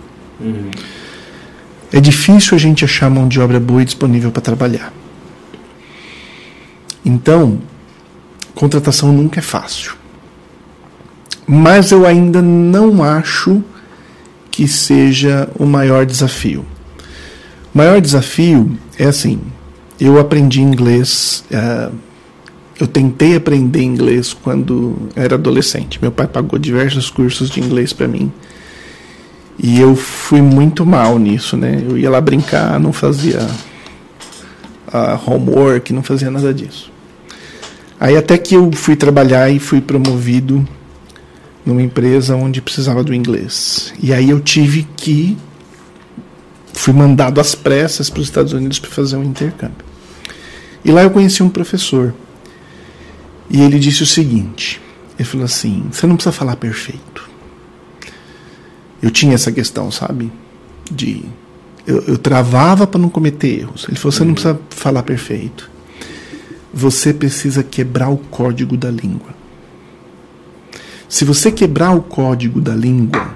[1.92, 4.92] É difícil a gente achar mão de obra boa e disponível para trabalhar.
[7.04, 7.60] Então,
[8.54, 9.94] contratação nunca é fácil.
[11.46, 13.62] Mas eu ainda não acho
[14.50, 16.64] que seja o maior desafio.
[17.72, 19.40] O maior desafio é assim:
[20.00, 21.44] eu aprendi inglês.
[21.50, 21.90] eh,
[22.78, 25.98] eu tentei aprender inglês quando era adolescente.
[26.02, 28.30] Meu pai pagou diversos cursos de inglês para mim.
[29.58, 31.82] E eu fui muito mal nisso, né?
[31.88, 33.46] Eu ia lá brincar, não fazia
[34.92, 36.92] ah, homework, não fazia nada disso.
[37.98, 40.66] Aí até que eu fui trabalhar e fui promovido
[41.64, 43.92] numa empresa onde precisava do inglês.
[44.00, 45.36] E aí eu tive que
[46.72, 49.84] fui mandado às pressas para os Estados Unidos para fazer um intercâmbio.
[50.84, 52.14] E lá eu conheci um professor.
[53.50, 54.80] E ele disse o seguinte:
[55.18, 57.28] ele falou assim, você não precisa falar perfeito.
[59.06, 60.32] Eu tinha essa questão, sabe?
[60.90, 61.22] De
[61.86, 63.86] eu, eu travava para não cometer erros.
[63.88, 65.70] Ele falou: você não precisa falar perfeito.
[66.74, 69.32] Você precisa quebrar o código da língua.
[71.08, 73.32] Se você quebrar o código da língua,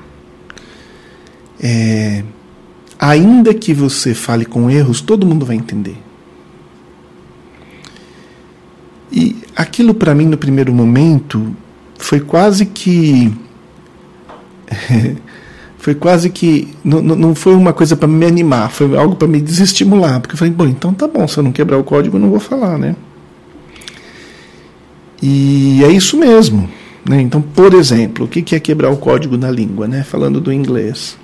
[1.63, 2.25] é,
[2.99, 5.97] ainda que você fale com erros, todo mundo vai entender.
[9.13, 11.55] E aquilo para mim no primeiro momento
[11.97, 13.33] foi quase que
[15.81, 19.41] foi quase que não, não foi uma coisa para me animar, foi algo para me
[19.41, 22.21] desestimular, porque eu falei, bom, então tá bom, se eu não quebrar o código, eu
[22.21, 22.95] não vou falar, né?
[25.23, 26.69] E é isso mesmo.
[27.09, 27.23] Né?
[27.23, 29.89] Então, por exemplo, o que é quebrar o código da língua?
[29.89, 30.03] Né?
[30.03, 31.17] Falando do inglês.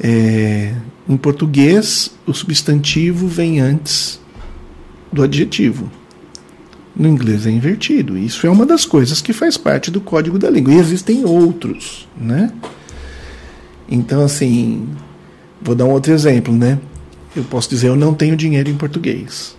[0.00, 0.74] É,
[1.08, 4.20] em português, o substantivo vem antes
[5.12, 5.90] do adjetivo.
[6.94, 8.16] No inglês é invertido.
[8.16, 10.74] Isso é uma das coisas que faz parte do código da língua.
[10.74, 12.52] E existem outros, né?
[13.94, 14.88] Então, assim,
[15.60, 16.78] vou dar um outro exemplo, né?
[17.36, 19.54] Eu posso dizer eu não tenho dinheiro em português.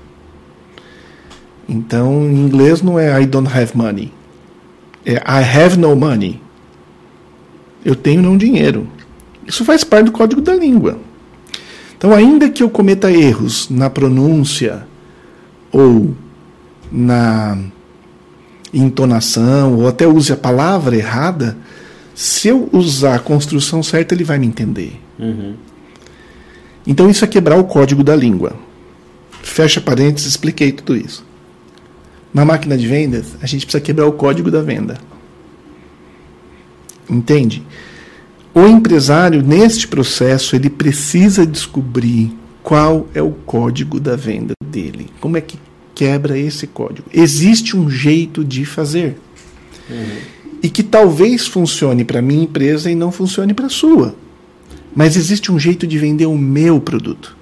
[1.69, 4.11] Então, em inglês não é I don't have money.
[5.05, 6.41] É I have no money.
[7.85, 8.87] Eu tenho não dinheiro.
[9.45, 10.97] Isso faz parte do código da língua.
[11.95, 14.87] Então, ainda que eu cometa erros na pronúncia
[15.71, 16.15] ou
[16.91, 17.55] na
[18.73, 21.55] entonação, ou até use a palavra errada,
[22.15, 24.99] se eu usar a construção certa, ele vai me entender.
[25.17, 25.55] Uhum.
[26.85, 28.55] Então, isso é quebrar o código da língua.
[29.41, 31.25] Fecha parênteses, expliquei tudo isso.
[32.33, 34.97] Na máquina de vendas, a gente precisa quebrar o código da venda.
[37.09, 37.63] Entende?
[38.53, 45.07] O empresário, neste processo, ele precisa descobrir qual é o código da venda dele.
[45.19, 45.59] Como é que
[45.95, 47.07] quebra esse código?
[47.13, 49.17] Existe um jeito de fazer.
[49.89, 50.42] Uhum.
[50.63, 54.15] E que talvez funcione para minha empresa e não funcione para a sua.
[54.95, 57.35] Mas existe um jeito de vender o meu produto.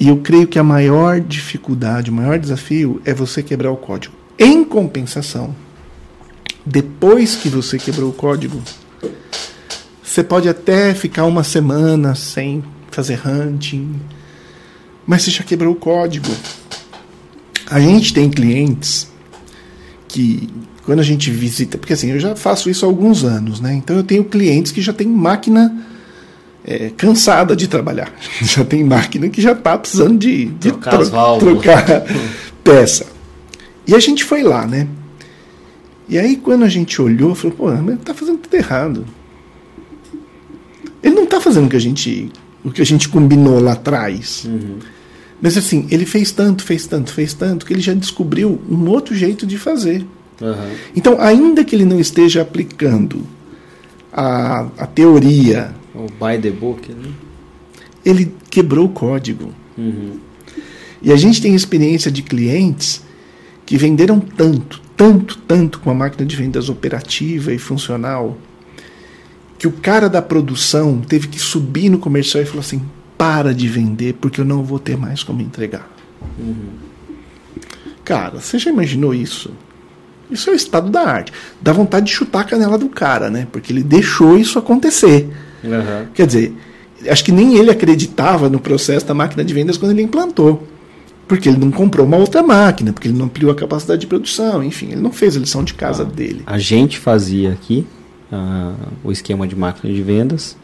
[0.00, 4.14] E eu creio que a maior dificuldade, o maior desafio é você quebrar o código.
[4.36, 5.54] Em compensação,
[6.66, 8.60] depois que você quebrou o código,
[10.02, 14.00] você pode até ficar uma semana sem fazer hunting,
[15.06, 16.30] mas você já quebrou o código.
[17.70, 19.10] A gente tem clientes
[20.08, 20.48] que
[20.84, 23.74] quando a gente visita, porque assim, eu já faço isso há alguns anos, né?
[23.74, 25.74] Então eu tenho clientes que já têm máquina
[26.64, 28.12] é, cansada de trabalhar.
[28.42, 32.04] Já tem máquina que já está precisando de, de trocar, tro trocar
[32.62, 33.06] peça.
[33.86, 34.86] E a gente foi lá, né?
[36.08, 39.06] E aí quando a gente olhou, falou, pô, mas tá fazendo tudo errado.
[41.02, 42.30] Ele não está fazendo o que a gente,
[42.64, 44.44] o que a gente combinou lá atrás.
[44.44, 44.78] Uhum.
[45.40, 49.14] Mas assim, ele fez tanto, fez tanto, fez tanto, que ele já descobriu um outro
[49.16, 50.06] jeito de fazer.
[50.40, 50.76] Uhum.
[50.96, 53.24] Então, ainda que ele não esteja aplicando
[54.12, 57.12] a, a teoria o by the book, né?
[58.04, 59.52] Ele quebrou o código.
[59.76, 60.18] Uhum.
[61.00, 63.02] E a gente tem experiência de clientes
[63.66, 68.36] que venderam tanto, tanto, tanto com a máquina de vendas operativa e funcional,
[69.58, 72.82] que o cara da produção teve que subir no comercial e falar assim:
[73.16, 75.88] para de vender, porque eu não vou ter mais como entregar.
[76.38, 76.70] Uhum.
[78.04, 79.52] Cara, você já imaginou isso?
[80.32, 81.32] Isso é o estado da arte.
[81.60, 83.46] Dá vontade de chutar a canela do cara, né?
[83.52, 85.28] Porque ele deixou isso acontecer.
[85.62, 86.06] Uhum.
[86.14, 86.54] Quer dizer,
[87.08, 90.66] acho que nem ele acreditava no processo da máquina de vendas quando ele implantou.
[91.28, 94.62] Porque ele não comprou uma outra máquina, porque ele não ampliou a capacidade de produção,
[94.62, 96.42] enfim, ele não fez a lição de casa ah, dele.
[96.46, 97.86] A gente fazia aqui
[98.30, 100.56] uh, o esquema de máquina de vendas,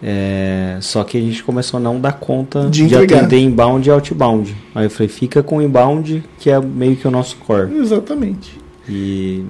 [0.00, 3.90] é, só que a gente começou a não dar conta de, de atender inbound e
[3.90, 4.54] outbound.
[4.74, 7.74] Aí eu falei, fica com inbound, que é meio que o nosso core.
[7.76, 8.56] Exatamente.
[8.88, 9.44] E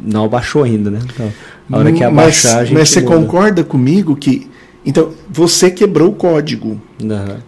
[0.00, 1.00] não abaixou ainda, né?
[1.04, 1.32] Então,
[1.70, 3.16] a hora que abaixar, mas, a gente Mas você muda.
[3.16, 4.48] concorda comigo que.
[4.84, 6.80] Então, você quebrou o código.
[7.00, 7.38] Uhum.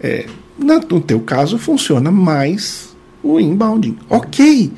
[0.00, 0.26] É,
[0.58, 3.96] no teu caso, funciona mais o inbounding.
[4.08, 4.72] Ok.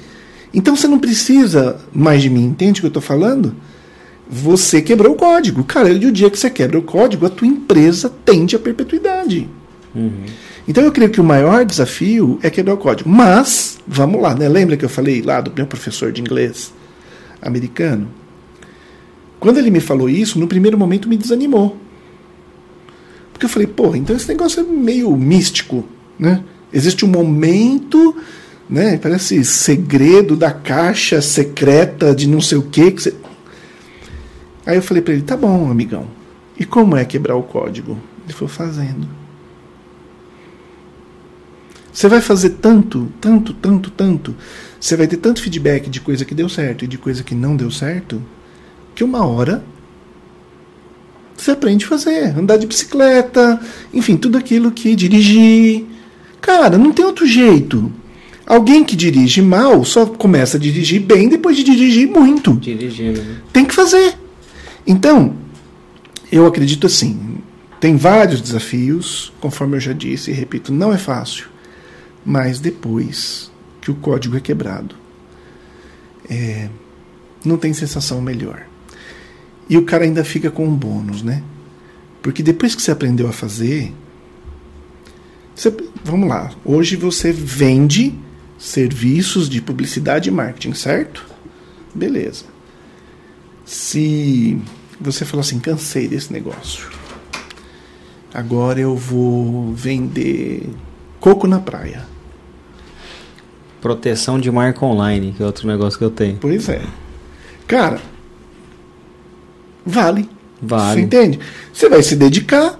[0.54, 3.54] Então você não precisa mais de mim, entende o que eu estou falando?
[4.28, 5.64] Você quebrou o código.
[5.64, 9.48] Cara, e o dia que você quebra o código, a tua empresa tende a perpetuidade.
[9.94, 10.24] Uhum.
[10.66, 13.08] Então eu creio que o maior desafio é quebrar o código.
[13.08, 14.48] Mas, vamos lá, né?
[14.48, 16.72] Lembra que eu falei lá do meu professor de inglês
[17.40, 18.08] americano?
[19.40, 21.76] Quando ele me falou isso, no primeiro momento me desanimou.
[23.32, 25.84] Porque eu falei, pô, então esse negócio é meio místico,
[26.18, 26.44] né?
[26.72, 28.14] Existe um momento
[28.72, 28.96] né?
[28.96, 33.14] Parece segredo da caixa secreta de não sei o quê que você...
[34.64, 36.06] Aí eu falei para ele: "Tá bom, amigão.
[36.58, 39.06] E como é quebrar o código?" Ele foi fazendo.
[41.92, 44.34] Você vai fazer tanto, tanto, tanto, tanto.
[44.80, 47.54] Você vai ter tanto feedback de coisa que deu certo e de coisa que não
[47.54, 48.22] deu certo,
[48.94, 49.62] que uma hora
[51.36, 52.38] você aprende a fazer.
[52.38, 53.60] Andar de bicicleta,
[53.92, 55.84] enfim, tudo aquilo que dirigir.
[56.40, 57.92] Cara, não tem outro jeito.
[58.46, 62.54] Alguém que dirige mal só começa a dirigir bem depois de dirigir muito.
[62.54, 63.20] Dirigindo.
[63.20, 63.36] Né?
[63.52, 64.14] Tem que fazer.
[64.86, 65.34] Então,
[66.30, 67.38] eu acredito assim:
[67.78, 71.51] tem vários desafios, conforme eu já disse e repito, não é fácil.
[72.24, 73.50] Mas depois
[73.80, 74.94] que o código é quebrado,
[76.28, 76.68] é,
[77.44, 78.66] não tem sensação melhor.
[79.68, 81.42] E o cara ainda fica com um bônus, né?
[82.22, 83.92] Porque depois que você aprendeu a fazer,
[85.54, 85.74] você,
[86.04, 88.14] vamos lá, hoje você vende
[88.58, 91.26] serviços de publicidade e marketing, certo?
[91.94, 92.44] Beleza.
[93.64, 94.60] Se
[95.00, 96.88] você falou assim, cansei desse negócio,
[98.32, 100.70] agora eu vou vender
[101.18, 102.11] coco na praia.
[103.82, 106.38] Proteção de marca online, que é outro negócio que eu tenho.
[106.40, 106.80] Pois é.
[107.66, 108.00] Cara,
[109.84, 110.28] vale.
[110.62, 111.00] Vale.
[111.00, 111.40] Você entende?
[111.72, 112.78] Você vai se dedicar,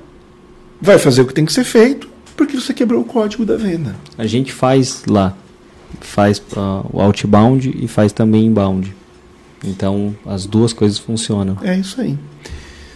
[0.81, 3.97] vai fazer o que tem que ser feito, porque você quebrou o código da venda.
[4.17, 5.37] A gente faz lá,
[6.01, 8.95] faz uh, o outbound e faz também inbound.
[9.65, 11.59] Então as duas coisas funcionam.
[11.63, 12.17] É isso aí.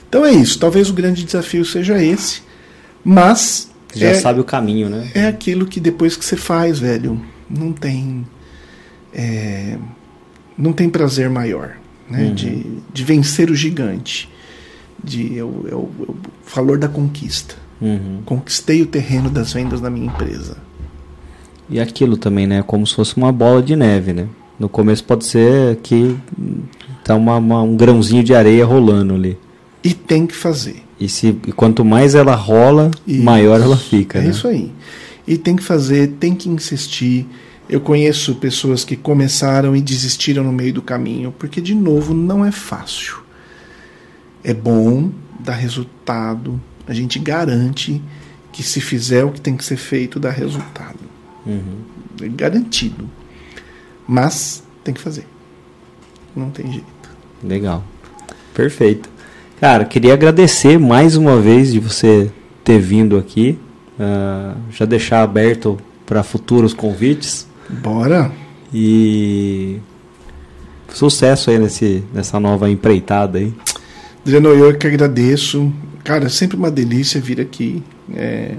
[0.08, 0.58] Então é isso.
[0.58, 2.42] Talvez o grande desafio seja esse,
[3.04, 5.10] mas já é, sabe o caminho, né?
[5.14, 8.26] É aquilo que depois que você faz, velho, não tem
[9.12, 9.78] é,
[10.56, 11.76] não tem prazer maior,
[12.08, 12.24] né?
[12.24, 12.34] Uhum.
[12.34, 14.28] De, de vencer o gigante,
[15.02, 16.16] de eu, eu, eu, o
[16.54, 17.54] valor da conquista.
[17.80, 18.20] Uhum.
[18.24, 20.56] Conquistei o terreno das vendas da minha empresa.
[21.68, 22.62] E aquilo também, né?
[22.62, 24.28] Como se fosse uma bola de neve, né?
[24.58, 26.16] No começo pode ser que
[27.04, 29.36] tá uma, uma, um grãozinho de areia rolando ali.
[29.84, 30.82] E tem que fazer.
[30.98, 33.22] E, se, e quanto mais ela rola, isso.
[33.22, 34.18] maior ela fica.
[34.18, 34.30] É né?
[34.30, 34.72] isso aí.
[35.26, 37.26] E tem que fazer, tem que insistir.
[37.68, 42.44] Eu conheço pessoas que começaram e desistiram no meio do caminho, porque, de novo, não
[42.44, 43.18] é fácil.
[44.44, 46.60] É bom, dá resultado.
[46.86, 48.00] A gente garante
[48.52, 51.00] que, se fizer o que tem que ser feito, dá resultado.
[51.44, 51.78] Uhum.
[52.22, 53.10] É garantido.
[54.06, 55.26] Mas tem que fazer.
[56.34, 56.86] Não tem jeito.
[57.42, 57.84] Legal.
[58.54, 59.08] Perfeito.
[59.60, 62.30] Cara, queria agradecer mais uma vez de você
[62.62, 63.58] ter vindo aqui.
[63.98, 67.46] Uh, já deixar aberto para futuros convites.
[67.68, 68.30] Bora!
[68.72, 69.78] E
[70.88, 73.52] sucesso aí nesse, nessa nova empreitada aí.
[74.22, 75.72] Adriano, eu que agradeço.
[76.04, 77.82] Cara, é sempre uma delícia vir aqui.
[78.14, 78.54] É,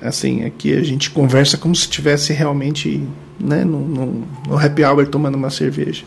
[0.00, 3.06] assim, aqui a gente conversa como se estivesse realmente
[3.38, 6.04] né, no, no, no happy hour tomando uma cerveja.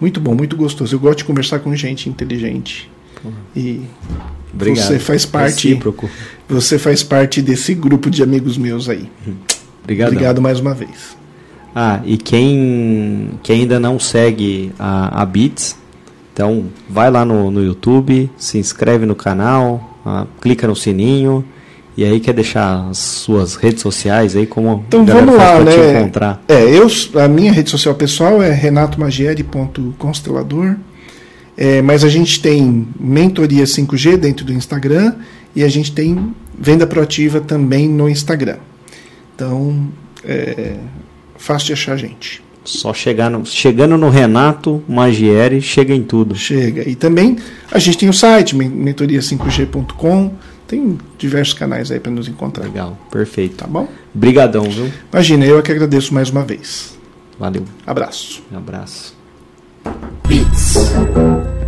[0.00, 0.94] Muito bom, muito gostoso.
[0.94, 2.90] Eu gosto de conversar com gente inteligente.
[3.24, 3.32] Uhum.
[3.54, 3.82] E
[4.52, 4.86] Obrigado.
[4.86, 5.68] você faz parte.
[5.68, 6.10] Recíproco.
[6.48, 9.08] Você faz parte desse grupo de amigos meus aí.
[9.82, 10.08] Obrigado.
[10.08, 11.16] Obrigado mais uma vez.
[11.74, 15.76] Ah, e quem, quem ainda não segue a, a Beats,
[16.32, 21.44] então vai lá no, no YouTube, se inscreve no canal, ah, clica no sininho.
[21.96, 25.80] E aí quer deixar as suas redes sociais aí como então vamos lá né te
[25.98, 26.86] encontrar é eu
[27.20, 30.76] a minha rede social pessoal é renatomagieri.constelador
[31.60, 35.12] é, mas a gente tem mentoria 5G dentro do Instagram
[35.54, 38.56] e a gente tem venda proativa também no Instagram.
[39.34, 39.88] Então,
[40.24, 40.76] é
[41.36, 42.42] fácil de achar a gente.
[42.64, 46.34] Só chegar no, chegando no Renato Magieri, chega em tudo.
[46.34, 46.88] Chega.
[46.88, 47.36] E também
[47.70, 50.32] a gente tem o site, mentoria5g.com.
[50.66, 52.64] Tem diversos canais aí para nos encontrar.
[52.64, 53.56] Legal, perfeito.
[53.56, 53.86] Tá bom?
[54.14, 54.90] Brigadão, viu?
[55.12, 56.96] Imagina, eu é que agradeço mais uma vez.
[57.38, 57.64] Valeu.
[57.86, 58.42] Abraço.
[58.50, 59.19] Um abraço.
[60.28, 61.59] beats。